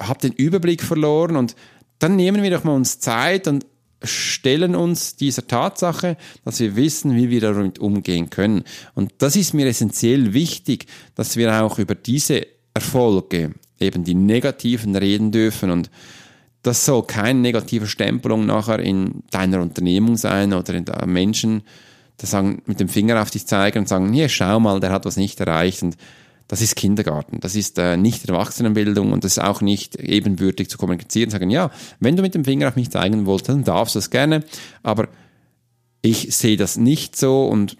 habe 0.00 0.20
den 0.20 0.32
Überblick 0.32 0.82
verloren 0.82 1.36
und 1.36 1.56
dann 1.98 2.16
nehmen 2.16 2.42
wir 2.42 2.50
doch 2.50 2.64
mal 2.64 2.74
uns 2.74 3.00
Zeit 3.00 3.48
und 3.48 3.66
stellen 4.02 4.74
uns 4.74 5.16
dieser 5.16 5.46
Tatsache, 5.46 6.16
dass 6.44 6.60
wir 6.60 6.76
wissen, 6.76 7.16
wie 7.16 7.30
wir 7.30 7.40
damit 7.40 7.78
umgehen 7.78 8.28
können. 8.30 8.64
Und 8.94 9.14
das 9.18 9.36
ist 9.36 9.54
mir 9.54 9.66
essentiell 9.66 10.34
wichtig, 10.34 10.86
dass 11.14 11.36
wir 11.36 11.62
auch 11.62 11.78
über 11.78 11.94
diese 11.94 12.46
Erfolge, 12.74 13.54
eben 13.80 14.04
die 14.04 14.14
negativen, 14.14 14.94
reden 14.96 15.32
dürfen 15.32 15.70
und 15.70 15.90
das 16.62 16.84
soll 16.84 17.04
keine 17.04 17.38
negative 17.38 17.86
Stempelung 17.86 18.44
nachher 18.44 18.80
in 18.80 19.22
deiner 19.30 19.62
Unternehmung 19.62 20.16
sein 20.16 20.52
oder 20.52 20.74
in 20.74 20.84
Menschen, 21.06 21.62
die 22.20 22.26
sagen, 22.26 22.62
mit 22.66 22.80
dem 22.80 22.88
Finger 22.88 23.22
auf 23.22 23.30
dich 23.30 23.46
zeigen 23.46 23.80
und 23.80 23.88
sagen, 23.88 24.12
hier, 24.12 24.28
schau 24.28 24.58
mal, 24.58 24.80
der 24.80 24.90
hat 24.90 25.04
was 25.04 25.16
nicht 25.16 25.38
erreicht 25.38 25.82
und 25.84 25.96
das 26.48 26.60
ist 26.60 26.76
Kindergarten, 26.76 27.40
das 27.40 27.56
ist 27.56 27.78
äh, 27.78 27.96
nicht 27.96 28.28
Erwachsenenbildung 28.28 29.12
und 29.12 29.24
das 29.24 29.32
ist 29.32 29.42
auch 29.42 29.60
nicht 29.60 29.96
ebenbürtig 29.96 30.70
zu 30.70 30.78
kommunizieren, 30.78 31.30
sagen, 31.30 31.50
ja, 31.50 31.70
wenn 32.00 32.16
du 32.16 32.22
mit 32.22 32.34
dem 32.34 32.44
Finger 32.44 32.68
auf 32.68 32.76
mich 32.76 32.90
zeigen 32.90 33.26
wolltest, 33.26 33.48
dann 33.48 33.64
darfst 33.64 33.94
du 33.94 33.98
das 33.98 34.10
gerne, 34.10 34.44
aber 34.82 35.08
ich 36.02 36.36
sehe 36.36 36.56
das 36.56 36.76
nicht 36.76 37.16
so 37.16 37.46
und 37.46 37.76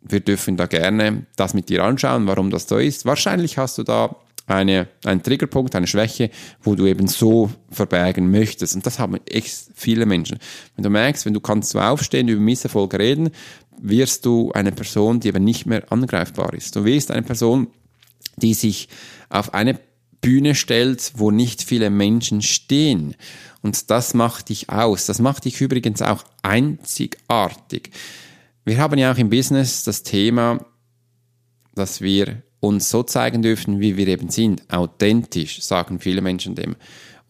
wir 0.00 0.20
dürfen 0.20 0.56
da 0.56 0.66
gerne 0.66 1.26
das 1.36 1.54
mit 1.54 1.68
dir 1.68 1.84
anschauen, 1.84 2.26
warum 2.26 2.50
das 2.50 2.66
so 2.68 2.78
ist. 2.78 3.04
Wahrscheinlich 3.04 3.58
hast 3.58 3.76
du 3.76 3.82
da 3.82 4.16
eine, 4.46 4.88
einen 5.04 5.22
Triggerpunkt, 5.22 5.74
eine 5.74 5.86
Schwäche, 5.86 6.30
wo 6.62 6.74
du 6.74 6.86
eben 6.86 7.06
so 7.06 7.50
verbergen 7.70 8.30
möchtest. 8.30 8.74
Und 8.74 8.84
das 8.84 8.98
haben 8.98 9.18
echt 9.26 9.70
viele 9.74 10.06
Menschen. 10.06 10.38
Wenn 10.74 10.82
du 10.82 10.90
merkst, 10.90 11.26
wenn 11.26 11.34
du 11.34 11.40
kannst 11.40 11.70
so 11.70 11.80
aufstehen, 11.80 12.28
über 12.28 12.40
Misserfolg 12.40 12.94
reden, 12.94 13.30
wirst 13.78 14.26
du 14.26 14.50
eine 14.52 14.72
Person, 14.72 15.20
die 15.20 15.28
eben 15.28 15.44
nicht 15.44 15.66
mehr 15.66 15.90
angreifbar 15.92 16.54
ist. 16.54 16.76
Du 16.76 16.84
wirst 16.84 17.10
eine 17.10 17.22
Person, 17.22 17.68
die 18.36 18.54
sich 18.54 18.88
auf 19.28 19.54
eine 19.54 19.78
Bühne 20.20 20.54
stellt, 20.54 21.12
wo 21.16 21.30
nicht 21.30 21.62
viele 21.62 21.90
Menschen 21.90 22.42
stehen. 22.42 23.14
Und 23.62 23.90
das 23.90 24.14
macht 24.14 24.48
dich 24.48 24.70
aus. 24.70 25.06
Das 25.06 25.18
macht 25.18 25.44
dich 25.44 25.60
übrigens 25.60 26.02
auch 26.02 26.24
einzigartig. 26.42 27.90
Wir 28.64 28.78
haben 28.78 28.98
ja 28.98 29.12
auch 29.12 29.18
im 29.18 29.30
Business 29.30 29.84
das 29.84 30.02
Thema, 30.02 30.64
dass 31.74 32.00
wir 32.00 32.42
uns 32.60 32.90
so 32.90 33.02
zeigen 33.02 33.42
dürfen, 33.42 33.80
wie 33.80 33.96
wir 33.96 34.06
eben 34.08 34.28
sind. 34.28 34.70
Authentisch, 34.70 35.62
sagen 35.62 35.98
viele 35.98 36.20
Menschen 36.20 36.54
dem. 36.54 36.76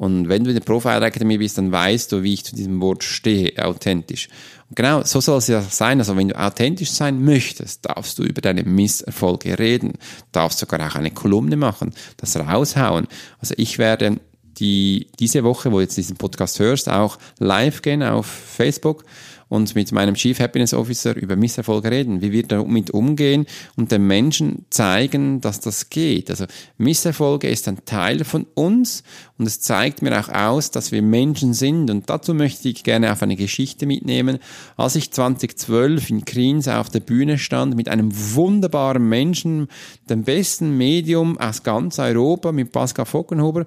Und 0.00 0.30
wenn 0.30 0.44
du 0.44 0.50
in 0.50 0.56
der 0.56 0.64
Profile 0.64 1.04
Academy 1.04 1.36
bist, 1.36 1.58
dann 1.58 1.70
weißt 1.70 2.10
du, 2.10 2.22
wie 2.22 2.32
ich 2.32 2.42
zu 2.42 2.56
diesem 2.56 2.80
Wort 2.80 3.04
stehe, 3.04 3.52
authentisch. 3.62 4.30
Genau, 4.74 5.02
so 5.02 5.20
soll 5.20 5.36
es 5.36 5.48
ja 5.48 5.60
sein. 5.60 5.98
Also 5.98 6.16
wenn 6.16 6.28
du 6.28 6.40
authentisch 6.40 6.90
sein 6.90 7.22
möchtest, 7.22 7.84
darfst 7.84 8.18
du 8.18 8.22
über 8.22 8.40
deine 8.40 8.62
Misserfolge 8.62 9.58
reden, 9.58 9.98
darfst 10.32 10.58
sogar 10.58 10.80
auch 10.88 10.94
eine 10.94 11.10
Kolumne 11.10 11.56
machen, 11.56 11.92
das 12.16 12.34
raushauen. 12.34 13.08
Also 13.40 13.52
ich 13.58 13.76
werde 13.76 14.20
die, 14.60 15.08
diese 15.18 15.42
Woche, 15.42 15.72
wo 15.72 15.80
jetzt 15.80 15.96
diesen 15.96 16.16
Podcast 16.16 16.58
hörst, 16.60 16.88
auch 16.88 17.18
live 17.38 17.82
gehen 17.82 18.02
auf 18.02 18.26
Facebook 18.26 19.04
und 19.50 19.74
mit 19.74 19.90
meinem 19.92 20.14
Chief 20.14 20.38
Happiness 20.38 20.72
Officer 20.72 21.14
über 21.16 21.36
Misserfolge 21.36 21.90
reden, 21.90 22.22
wie 22.22 22.30
wir 22.32 22.44
damit 22.44 22.92
umgehen 22.92 23.46
und 23.76 23.90
den 23.90 24.06
Menschen 24.06 24.64
zeigen, 24.70 25.40
dass 25.40 25.60
das 25.60 25.90
geht. 25.90 26.30
Also 26.30 26.46
Misserfolge 26.78 27.48
ist 27.48 27.66
ein 27.66 27.84
Teil 27.84 28.24
von 28.24 28.46
uns 28.54 29.02
und 29.38 29.46
es 29.46 29.60
zeigt 29.60 30.02
mir 30.02 30.18
auch 30.18 30.28
aus, 30.28 30.70
dass 30.70 30.92
wir 30.92 31.02
Menschen 31.02 31.52
sind 31.52 31.90
und 31.90 32.08
dazu 32.08 32.32
möchte 32.32 32.68
ich 32.68 32.84
gerne 32.84 33.12
auf 33.12 33.22
eine 33.22 33.34
Geschichte 33.34 33.86
mitnehmen. 33.86 34.38
Als 34.76 34.94
ich 34.94 35.10
2012 35.10 36.10
in 36.10 36.24
Kriens 36.24 36.68
auf 36.68 36.88
der 36.88 37.00
Bühne 37.00 37.36
stand 37.36 37.74
mit 37.74 37.88
einem 37.88 38.10
wunderbaren 38.12 39.06
Menschen, 39.08 39.66
dem 40.08 40.22
besten 40.22 40.76
Medium 40.76 41.38
aus 41.38 41.64
ganz 41.64 41.98
Europa 41.98 42.52
mit 42.52 42.70
Pascal 42.70 43.04
Fockenhuber, 43.04 43.66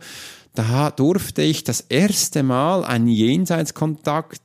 da 0.54 0.92
durfte 0.92 1.42
ich 1.42 1.64
das 1.64 1.82
erste 1.82 2.44
Mal 2.44 2.86
einen 2.86 3.08
Jenseitskontakt 3.08 4.42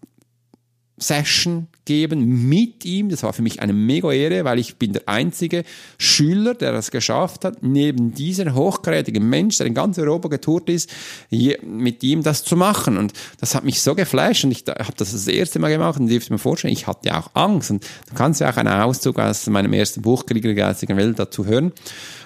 Session 1.01 1.69
geben 1.85 2.49
mit 2.49 2.85
ihm. 2.85 3.09
Das 3.09 3.23
war 3.23 3.33
für 3.33 3.43
mich 3.43 3.61
eine 3.61 3.73
mega 3.73 4.13
Ehre, 4.13 4.45
weil 4.45 4.59
ich 4.59 4.77
bin 4.77 4.93
der 4.93 5.09
einzige 5.09 5.65
Schüler, 5.97 6.55
der 6.55 6.73
das 6.73 6.91
geschafft 6.91 7.45
hat, 7.45 7.63
neben 7.63 8.13
dieser 8.13 8.55
hochkarätigen 8.55 9.27
Mensch, 9.29 9.59
der 9.59 9.67
in 9.67 9.75
ganz 9.75 9.99
Europa 9.99 10.29
getourt 10.29 10.69
ist, 10.69 10.91
mit 11.31 12.03
ihm 12.03 12.23
das 12.23 12.45
zu 12.45 12.57
machen. 12.57 12.97
Und 12.97 13.13
das 13.41 13.55
hat 13.55 13.65
mich 13.65 13.81
so 13.81 13.95
geflasht 13.95 14.45
und 14.45 14.51
ich 14.51 14.65
habe 14.67 14.95
das 14.97 15.13
das 15.13 15.29
erste 15.29 15.59
Mal 15.59 15.71
gemacht 15.71 15.99
und 16.01 16.09
dürfte 16.09 16.33
mir 16.33 16.39
vorstellen, 16.39 16.73
ich 16.73 16.87
hatte 16.87 17.09
ja 17.09 17.21
auch 17.21 17.31
Angst. 17.35 17.71
Und 17.71 17.85
du 18.09 18.15
kannst 18.15 18.41
ja 18.41 18.51
auch 18.51 18.57
einen 18.57 18.69
Auszug 18.69 19.19
aus 19.19 19.47
meinem 19.47 19.73
ersten 19.73 20.03
Buch 20.03 20.27
Krieger 20.27 20.49
der 20.49 20.57
geistigen 20.57 20.97
Welt 20.97 21.19
dazu 21.19 21.47
hören. 21.47 21.73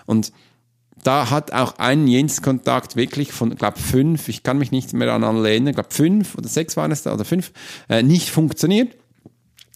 Und 0.07 0.33
da 1.03 1.31
hat 1.31 1.53
auch 1.53 1.79
ein 1.79 2.07
Jens-Kontakt 2.07 2.97
wirklich 2.97 3.33
von, 3.33 3.55
glaube 3.57 3.79
fünf, 3.79 4.29
ich 4.29 4.43
kann 4.43 4.59
mich 4.59 4.71
nicht 4.71 4.93
mehr 4.93 5.13
an 5.13 5.25
alle 5.25 5.51
erinnern, 5.51 5.75
glaube 5.75 5.91
fünf 5.91 6.37
oder 6.37 6.49
sechs 6.49 6.77
waren 6.77 6.93
es 6.93 7.03
da 7.03 7.13
oder 7.13 7.25
fünf, 7.25 7.53
äh, 7.89 8.03
nicht 8.03 8.31
funktioniert. 8.31 8.97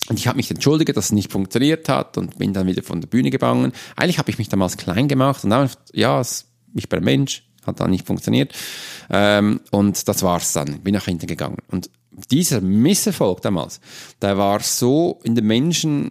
Und 0.08 0.18
ich 0.18 0.28
habe 0.28 0.36
mich 0.36 0.50
entschuldigt, 0.50 0.96
dass 0.96 1.06
es 1.06 1.12
nicht 1.12 1.32
funktioniert 1.32 1.88
hat 1.88 2.16
und 2.16 2.38
bin 2.38 2.52
dann 2.52 2.68
wieder 2.68 2.84
von 2.84 3.00
der 3.00 3.08
Bühne 3.08 3.30
gegangen. 3.30 3.72
Eigentlich 3.96 4.18
habe 4.18 4.30
ich 4.30 4.38
mich 4.38 4.48
damals 4.48 4.76
klein 4.76 5.08
gemacht 5.08 5.42
und 5.42 5.50
dann, 5.50 5.68
ja, 5.92 6.22
ich 6.74 6.88
bin 6.88 7.00
ein 7.00 7.04
Mensch, 7.04 7.42
hat 7.66 7.80
dann 7.80 7.90
nicht 7.90 8.06
funktioniert. 8.06 8.54
Ähm, 9.10 9.60
und 9.72 10.06
das 10.06 10.22
war's 10.22 10.52
dann, 10.52 10.80
bin 10.82 10.94
nach 10.94 11.06
hinten 11.06 11.26
gegangen. 11.26 11.58
Und 11.68 11.90
dieser 12.30 12.60
Misserfolg 12.60 13.42
damals, 13.42 13.80
der 14.22 14.38
war 14.38 14.60
so 14.60 15.20
in 15.24 15.34
den 15.34 15.46
Menschen 15.46 16.10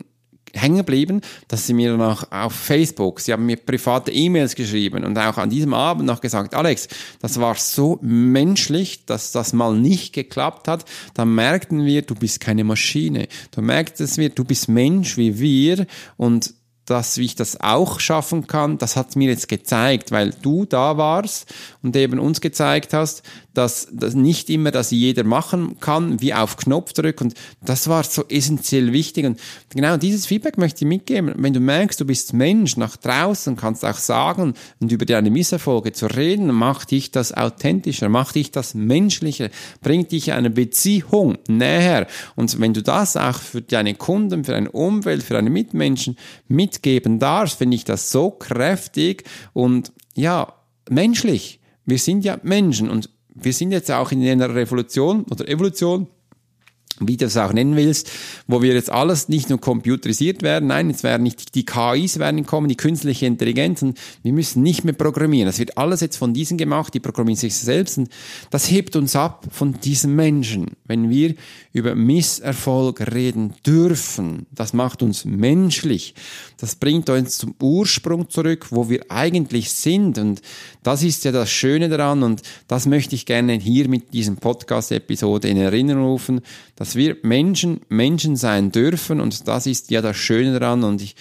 hängen 0.56 0.78
geblieben, 0.78 1.22
dass 1.48 1.68
sie 1.68 1.74
mir 1.74 1.91
danach 1.91 2.32
auf 2.32 2.54
Facebook, 2.54 3.20
sie 3.20 3.34
haben 3.34 3.46
mir 3.46 3.58
private 3.58 4.12
E-Mails 4.12 4.56
geschrieben 4.56 5.04
und 5.04 5.18
auch 5.18 5.38
an 5.38 5.50
diesem 5.50 5.74
Abend 5.74 6.06
noch 6.06 6.22
gesagt, 6.22 6.56
Alex, 6.56 6.88
das 7.22 7.39
war 7.39 7.56
so 7.56 8.00
menschlich, 8.02 9.06
dass 9.06 9.32
das 9.32 9.54
mal 9.54 9.76
nicht 9.76 10.13
geklappt 10.13 10.68
hat. 10.68 10.86
Da 11.13 11.26
merkten 11.26 11.86
wir, 11.86 12.02
du 12.02 12.15
bist 12.15 12.39
keine 12.39 12.63
Maschine. 12.63 13.28
Du 13.52 13.62
merktest 13.62 14.18
wir, 14.18 14.30
du 14.30 14.44
bist 14.44 14.70
Mensch 14.70 15.18
wie 15.18 15.39
wir 15.39 15.86
und 16.18 16.54
dass 16.86 17.18
ich 17.18 17.36
das 17.36 17.60
auch 17.62 18.00
schaffen 18.00 18.48
kann, 18.48 18.78
das 18.78 18.96
hat 18.96 19.15
mir 19.15 19.30
jetzt 19.30 19.48
gezeigt, 19.48 20.12
weil 20.12 20.32
du 20.41 20.65
da 20.65 20.98
warst 20.98 21.54
und 21.82 21.96
eben 21.96 22.20
uns 22.20 22.41
gezeigt 22.41 22.94
hast, 22.94 23.24
dass 23.58 23.88
das 23.91 24.13
nicht 24.13 24.50
immer, 24.50 24.72
dass 24.72 24.91
jeder 24.91 25.24
machen 25.24 25.80
kann, 25.80 26.22
wie 26.22 26.34
auf 26.34 26.58
Knopfdruck 26.58 27.22
und 27.22 27.34
das 27.63 27.88
war 27.88 28.04
so 28.04 28.26
essentiell 28.28 28.94
wichtig 28.94 29.26
und 29.26 29.39
genau 29.70 29.98
dieses 29.98 30.26
Feedback 30.26 30.58
möchte 30.58 30.86
ich 30.86 30.89
mitgeben. 30.89 31.34
Wenn 31.38 31.54
du 31.54 31.60
merkst, 31.60 32.00
du 32.00 32.06
bist 32.06 32.34
Mensch 32.34 32.78
nach 32.78 32.98
draußen, 32.98 33.56
kannst 33.56 33.84
auch 33.86 33.98
sagen 33.98 34.54
und 34.80 34.91
über 34.91 35.06
deine 35.06 35.32
Misserfolge 35.32 35.94
zu 35.94 36.08
reden, 36.08 36.48
macht 36.48 36.91
dich 36.91 37.12
das 37.12 37.34
authentischer, 37.34 38.10
macht 38.10 38.36
dich 38.36 38.52
das 38.52 38.74
menschlicher, 38.74 39.50
bringt 39.82 40.12
dich 40.12 40.34
eine 40.34 40.50
Beziehung 40.50 41.38
näher 41.48 42.08
und 42.36 42.60
wenn 42.60 42.74
du 42.74 42.84
das 42.84 43.18
auch 43.18 43.39
für 43.39 43.62
deine 43.62 43.96
Kunden, 43.96 44.44
für 44.44 44.52
deine 44.52 44.72
Umwelt, 44.72 45.24
für 45.24 45.34
deine 45.34 45.50
Mitmenschen 45.50 46.18
mitgeben 46.48 47.20
darfst, 47.20 47.58
finde 47.58 47.76
ich 47.76 47.86
das 47.86 48.12
so 48.12 48.32
kräftig 48.32 49.24
und 49.54 49.91
ja, 50.15 50.54
menschlich. 50.89 51.60
Wir 51.86 52.00
sind 52.00 52.26
ja 52.26 52.39
Menschen 52.41 52.89
und 52.89 53.10
wir 53.36 53.54
sind 53.54 53.71
jetzt 53.71 53.91
auch 53.91 54.12
in 54.12 54.26
einer 54.26 54.56
Revolution 54.56 55.26
oder 55.30 55.48
Evolution 55.48 56.08
wie 57.00 57.18
du 57.18 57.26
es 57.26 57.38
auch 57.38 57.52
nennen 57.52 57.76
willst, 57.76 58.10
wo 58.48 58.62
wir 58.62 58.74
jetzt 58.74 58.92
alles 58.92 59.28
nicht 59.28 59.50
nur 59.50 59.60
computerisiert 59.60 60.44
werden, 60.44 60.68
nein, 60.68 60.90
jetzt 60.90 61.04
werden 61.04 61.24
nicht 61.24 61.56
die 61.56 61.66
KIs 61.66 62.20
werden 62.20 62.46
kommen, 62.46 62.70
die 62.70 62.78
künstliche 62.78 63.26
Intelligenz 63.26 63.82
und 63.82 63.98
wir 64.24 64.32
müssen 64.32 64.64
nicht 64.64 64.86
mehr 64.86 64.94
programmieren. 64.94 65.48
Das 65.48 65.60
wird 65.60 65.78
alles 65.78 66.02
jetzt 66.02 66.18
von 66.18 66.34
diesen 66.34 66.58
gemacht, 66.58 66.94
die 66.94 67.00
programmieren 67.00 67.40
sich 67.40 67.56
selbst 67.56 67.98
und 67.98 68.10
das 68.50 68.72
hebt 68.72 68.96
uns 68.96 69.16
ab 69.16 69.46
von 69.52 69.80
diesen 69.82 70.16
Menschen. 70.16 70.72
Wenn 70.86 71.10
wir 71.10 71.36
über 71.74 71.96
Misserfolg 71.96 73.14
reden 73.14 73.54
dürfen, 73.66 74.46
das 74.52 74.74
macht 74.74 75.04
uns 75.04 75.26
menschlich. 75.26 76.16
Das 76.58 76.76
bringt 76.76 77.10
uns 77.10 77.38
zum 77.38 77.56
Ursprung 77.62 78.30
zurück, 78.30 78.68
wo 78.70 78.90
wir 78.90 79.06
eigentlich 79.10 79.72
sind 79.72 80.18
und 80.18 80.42
das 80.84 81.04
ist 81.04 81.26
ja 81.26 81.32
das 81.32 81.50
Schöne 81.50 81.90
daran 81.90 82.24
und 82.24 82.42
das 82.68 82.86
möchte 82.86 83.16
ich 83.16 83.26
gerne 83.26 83.54
hier 83.54 83.90
mit 83.90 84.14
diesem 84.14 84.38
Podcast-Episode 84.38 85.50
in 85.50 85.58
Erinnerung 85.58 86.06
rufen, 86.06 86.42
dass 86.86 86.95
wir 86.95 87.17
Menschen 87.24 87.82
Menschen 87.89 88.36
sein 88.36 88.71
dürfen 88.71 89.19
und 89.19 89.48
das 89.48 89.65
ist 89.65 89.89
ja 89.89 90.02
das 90.02 90.17
Schöne 90.17 90.60
daran 90.60 90.84
und 90.84 91.02
ich 91.02 91.15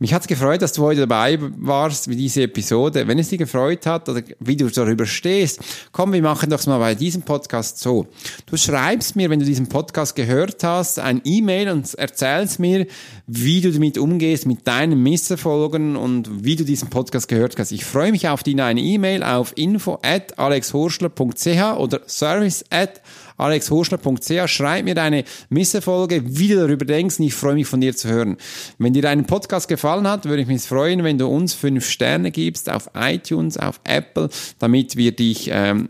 mich 0.00 0.14
hat's 0.14 0.28
gefreut, 0.28 0.62
dass 0.62 0.74
du 0.74 0.82
heute 0.82 1.00
dabei 1.00 1.38
warst, 1.40 2.08
wie 2.08 2.14
diese 2.14 2.42
Episode. 2.42 3.08
Wenn 3.08 3.18
es 3.18 3.30
dir 3.30 3.38
gefreut 3.38 3.84
hat 3.84 4.08
oder 4.08 4.22
wie 4.38 4.56
du 4.56 4.70
darüber 4.70 5.06
stehst, 5.06 5.60
komm, 5.90 6.12
wir 6.12 6.22
machen 6.22 6.50
doch 6.50 6.64
mal 6.66 6.78
bei 6.78 6.94
diesem 6.94 7.22
Podcast 7.22 7.80
so. 7.80 8.06
Du 8.46 8.56
schreibst 8.56 9.16
mir, 9.16 9.28
wenn 9.28 9.40
du 9.40 9.44
diesen 9.44 9.68
Podcast 9.68 10.14
gehört 10.14 10.62
hast, 10.62 11.00
ein 11.00 11.20
E-Mail 11.24 11.70
und 11.70 11.92
erzählst 11.94 12.60
mir, 12.60 12.86
wie 13.26 13.60
du 13.60 13.72
damit 13.72 13.98
umgehst, 13.98 14.46
mit 14.46 14.68
deinen 14.68 15.02
Misserfolgen 15.02 15.96
und 15.96 16.44
wie 16.44 16.54
du 16.54 16.62
diesen 16.62 16.90
Podcast 16.90 17.26
gehört 17.26 17.58
hast. 17.58 17.72
Ich 17.72 17.84
freue 17.84 18.12
mich 18.12 18.28
auf 18.28 18.44
deine 18.44 18.80
E-Mail 18.80 19.24
auf 19.24 19.52
info 19.56 19.98
at 20.02 20.38
alexhorschler.ch 20.38 21.76
oder 21.76 22.02
service 22.06 22.64
at 22.70 23.00
alexhoschler.ch. 23.38 24.48
Schreib 24.48 24.84
mir 24.84 24.94
deine 24.94 25.24
Misserfolge, 25.48 26.22
wie 26.26 26.48
du 26.48 26.56
darüber 26.56 26.84
denkst 26.84 27.18
und 27.18 27.26
ich 27.26 27.34
freue 27.34 27.54
mich 27.54 27.66
von 27.66 27.80
dir 27.80 27.96
zu 27.96 28.08
hören. 28.08 28.36
Wenn 28.78 28.92
dir 28.92 29.02
dein 29.02 29.26
Podcast 29.26 29.68
gefallen 29.68 30.06
hat, 30.06 30.26
würde 30.26 30.42
ich 30.42 30.48
mich 30.48 30.62
freuen, 30.62 31.04
wenn 31.04 31.18
du 31.18 31.26
uns 31.26 31.54
fünf 31.54 31.88
Sterne 31.88 32.30
gibst 32.30 32.68
auf 32.68 32.90
iTunes, 32.94 33.56
auf 33.56 33.80
Apple, 33.84 34.28
damit 34.58 34.96
wir 34.96 35.12
dich 35.12 35.50
ähm, 35.52 35.88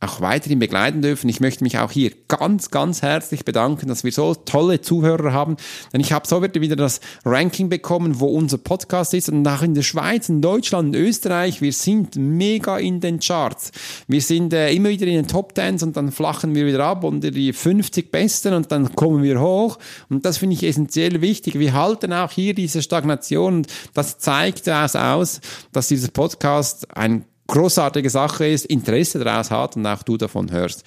auch 0.00 0.20
weiterhin 0.20 0.60
begleiten 0.60 1.02
dürfen. 1.02 1.28
Ich 1.28 1.40
möchte 1.40 1.64
mich 1.64 1.78
auch 1.78 1.90
hier 1.90 2.12
ganz, 2.28 2.70
ganz 2.70 3.02
herzlich 3.02 3.44
bedanken, 3.44 3.88
dass 3.88 4.04
wir 4.04 4.12
so 4.12 4.34
tolle 4.34 4.80
Zuhörer 4.80 5.32
haben. 5.32 5.56
Denn 5.92 6.00
ich 6.00 6.12
habe 6.12 6.26
so 6.26 6.40
wieder 6.42 6.76
das 6.76 7.00
Ranking 7.24 7.68
bekommen, 7.68 8.20
wo 8.20 8.26
unser 8.26 8.58
Podcast 8.58 9.12
ist. 9.14 9.28
Und 9.28 9.46
auch 9.46 9.62
in 9.62 9.74
der 9.74 9.82
Schweiz, 9.82 10.28
in 10.28 10.40
Deutschland, 10.40 10.94
in 10.94 11.02
Österreich, 11.02 11.60
wir 11.60 11.72
sind 11.72 12.14
mega 12.16 12.78
in 12.78 13.00
den 13.00 13.18
Charts. 13.18 13.72
Wir 14.06 14.20
sind 14.20 14.52
äh, 14.52 14.72
immer 14.72 14.90
wieder 14.90 15.06
in 15.06 15.14
den 15.14 15.28
Top 15.28 15.54
Tens 15.54 15.82
und 15.82 15.96
dann 15.96 16.12
flachen 16.12 16.54
wir 16.54 16.64
wieder 16.64 16.84
ab 16.84 17.02
unter 17.02 17.32
die 17.32 17.52
50 17.52 18.12
Besten 18.12 18.54
und 18.54 18.70
dann 18.70 18.94
kommen 18.94 19.22
wir 19.24 19.40
hoch. 19.40 19.78
Und 20.08 20.24
das 20.24 20.38
finde 20.38 20.54
ich 20.54 20.62
essentiell 20.62 21.20
wichtig. 21.20 21.58
Wir 21.58 21.72
halten 21.72 22.12
auch 22.12 22.30
hier 22.30 22.54
diese 22.54 22.82
Stagnation. 22.82 23.56
Und 23.56 23.66
das 23.94 24.18
zeigt 24.18 24.68
das 24.68 24.94
aus, 24.94 25.40
dass 25.72 25.88
dieser 25.88 26.08
Podcast 26.08 26.96
ein 26.96 27.24
großartige 27.48 28.10
Sache 28.10 28.46
ist, 28.46 28.66
Interesse 28.66 29.18
daraus 29.18 29.50
hat 29.50 29.76
und 29.76 29.86
auch 29.86 30.02
du 30.04 30.16
davon 30.16 30.52
hörst. 30.52 30.84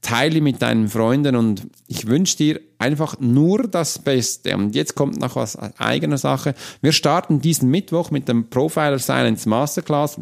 Teile 0.00 0.40
mit 0.40 0.60
deinen 0.60 0.88
Freunden 0.88 1.34
und 1.34 1.66
ich 1.88 2.06
wünsche 2.06 2.36
dir 2.36 2.60
einfach 2.78 3.18
nur 3.20 3.68
das 3.68 3.98
Beste. 3.98 4.54
Und 4.56 4.74
jetzt 4.74 4.94
kommt 4.94 5.18
noch 5.18 5.36
was 5.36 5.56
eigener 5.78 6.18
Sache. 6.18 6.54
Wir 6.82 6.92
starten 6.92 7.40
diesen 7.40 7.70
Mittwoch 7.70 8.10
mit 8.10 8.28
dem 8.28 8.50
Profiler 8.50 8.98
Silence 8.98 9.48
Masterclass 9.48 10.20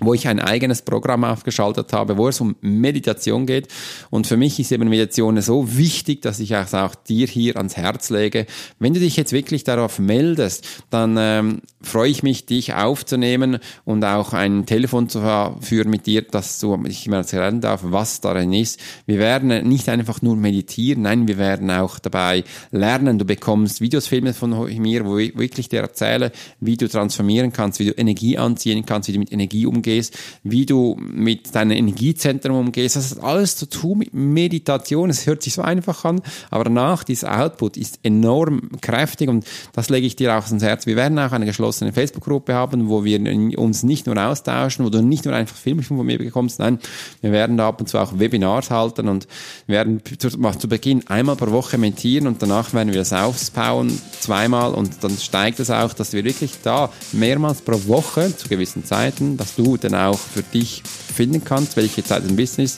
wo 0.00 0.14
ich 0.14 0.28
ein 0.28 0.40
eigenes 0.40 0.82
Programm 0.82 1.24
aufgeschaltet 1.24 1.92
habe, 1.92 2.16
wo 2.16 2.28
es 2.28 2.40
um 2.40 2.56
Meditation 2.60 3.46
geht. 3.46 3.68
Und 4.10 4.26
für 4.26 4.36
mich 4.36 4.58
ist 4.60 4.72
eben 4.72 4.88
Meditation 4.88 5.40
so 5.40 5.76
wichtig, 5.76 6.22
dass 6.22 6.40
ich 6.40 6.52
es 6.52 6.74
auch 6.74 6.94
dir 6.94 7.26
hier 7.26 7.56
ans 7.56 7.76
Herz 7.76 8.10
lege. 8.10 8.46
Wenn 8.78 8.94
du 8.94 9.00
dich 9.00 9.16
jetzt 9.16 9.32
wirklich 9.32 9.64
darauf 9.64 9.98
meldest, 9.98 10.66
dann 10.90 11.16
ähm, 11.18 11.62
freue 11.82 12.10
ich 12.10 12.22
mich, 12.22 12.46
dich 12.46 12.74
aufzunehmen 12.74 13.58
und 13.84 14.04
auch 14.04 14.32
ein 14.32 14.66
Telefon 14.66 15.08
zu 15.08 15.20
führen 15.60 15.90
mit 15.90 16.06
dir, 16.06 16.22
dass 16.22 16.58
du 16.60 16.78
ich 16.86 17.06
mal 17.08 17.18
erklären 17.18 17.60
darf, 17.60 17.80
was 17.84 18.20
darin 18.20 18.52
ist. 18.52 18.80
Wir 19.06 19.18
werden 19.18 19.68
nicht 19.68 19.88
einfach 19.88 20.22
nur 20.22 20.36
meditieren, 20.36 21.02
nein, 21.02 21.28
wir 21.28 21.38
werden 21.38 21.70
auch 21.70 21.98
dabei 21.98 22.44
lernen. 22.70 23.18
Du 23.18 23.24
bekommst 23.24 23.80
Videos, 23.80 24.06
Filme 24.06 24.32
von 24.32 24.50
mir, 24.80 25.04
wo 25.04 25.18
ich 25.18 25.36
wirklich 25.36 25.68
dir 25.68 25.80
erzähle, 25.80 26.32
wie 26.60 26.76
du 26.76 26.88
transformieren 26.88 27.52
kannst, 27.52 27.80
wie 27.80 27.86
du 27.86 27.92
Energie 27.92 28.38
anziehen 28.38 28.86
kannst, 28.86 29.08
wie 29.08 29.12
du 29.12 29.18
mit 29.18 29.32
Energie 29.32 29.66
umgehst 29.66 29.87
umgehst, 29.88 30.18
wie 30.42 30.66
du 30.66 30.96
mit 30.98 31.54
deinem 31.54 31.76
Energiezentrum 31.76 32.58
umgehst. 32.58 32.96
Das 32.96 33.10
hat 33.10 33.22
alles 33.22 33.56
zu 33.56 33.66
tun 33.66 33.98
mit 33.98 34.12
Meditation. 34.12 35.08
Es 35.08 35.26
hört 35.26 35.42
sich 35.42 35.54
so 35.54 35.62
einfach 35.62 36.04
an, 36.04 36.20
aber 36.50 36.64
danach, 36.64 37.04
dieser 37.04 37.40
Output 37.40 37.76
ist 37.76 38.00
enorm 38.02 38.70
kräftig 38.80 39.28
und 39.28 39.46
das 39.72 39.88
lege 39.88 40.06
ich 40.06 40.16
dir 40.16 40.36
auch 40.36 40.46
ans 40.46 40.62
Herz. 40.62 40.86
Wir 40.86 40.96
werden 40.96 41.18
auch 41.18 41.32
eine 41.32 41.46
geschlossene 41.46 41.92
Facebook-Gruppe 41.92 42.54
haben, 42.54 42.88
wo 42.88 43.04
wir 43.04 43.18
uns 43.58 43.82
nicht 43.82 44.06
nur 44.06 44.18
austauschen, 44.18 44.84
wo 44.84 44.90
du 44.90 45.02
nicht 45.02 45.24
nur 45.24 45.34
einfach 45.34 45.56
Filme 45.56 45.82
von 45.82 46.04
mir 46.04 46.18
bekommst, 46.18 46.58
nein, 46.58 46.78
wir 47.22 47.32
werden 47.32 47.56
da 47.56 47.68
ab 47.68 47.80
und 47.80 47.88
zu 47.88 47.98
auch 47.98 48.18
Webinars 48.18 48.70
halten 48.70 49.08
und 49.08 49.26
werden 49.66 50.02
zu, 50.18 50.28
zu 50.28 50.68
Beginn 50.68 51.06
einmal 51.08 51.36
pro 51.36 51.50
Woche 51.50 51.78
meditieren 51.78 52.26
und 52.26 52.42
danach 52.42 52.74
werden 52.74 52.92
wir 52.92 52.98
das 52.98 53.12
aufbauen, 53.12 53.98
zweimal 54.20 54.74
und 54.74 55.02
dann 55.02 55.16
steigt 55.16 55.60
es 55.60 55.70
auch, 55.70 55.94
dass 55.94 56.12
wir 56.12 56.24
wirklich 56.24 56.52
da 56.62 56.90
mehrmals 57.12 57.62
pro 57.62 57.78
Woche 57.86 58.36
zu 58.36 58.48
gewissen 58.48 58.84
Zeiten, 58.84 59.38
dass 59.38 59.54
du 59.54 59.77
dann 59.84 59.94
auch 59.94 60.18
für 60.18 60.42
dich 60.42 60.82
finden 60.84 61.44
kannst, 61.44 61.76
welche 61.76 62.04
Zeit 62.04 62.22
ein 62.24 62.36
Business 62.36 62.76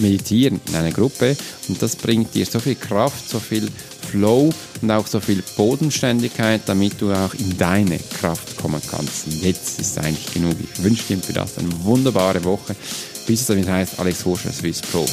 meditieren 0.00 0.60
in 0.68 0.74
einer 0.74 0.92
Gruppe 0.92 1.36
und 1.68 1.82
das 1.82 1.96
bringt 1.96 2.34
dir 2.34 2.46
so 2.46 2.60
viel 2.60 2.74
Kraft, 2.74 3.28
so 3.28 3.40
viel 3.40 3.68
Flow 4.10 4.50
und 4.80 4.90
auch 4.90 5.06
so 5.06 5.20
viel 5.20 5.42
Bodenständigkeit, 5.56 6.62
damit 6.66 7.00
du 7.00 7.12
auch 7.12 7.34
in 7.34 7.56
deine 7.58 7.98
Kraft 7.98 8.56
kommen 8.56 8.80
kannst. 8.90 9.26
Und 9.26 9.42
jetzt 9.42 9.80
ist 9.80 9.98
eigentlich 9.98 10.32
genug. 10.32 10.56
Ich 10.60 10.82
wünsche 10.82 11.14
dir 11.14 11.18
für 11.18 11.32
das 11.32 11.58
eine 11.58 11.68
wunderbare 11.84 12.42
Woche, 12.44 12.74
bis 13.26 13.42
es 13.42 13.46
damit 13.46 13.68
heißt 13.68 13.98
Alex 13.98 14.24
Horscher 14.24 14.52
Swiss 14.52 14.80
Pro. 14.80 15.06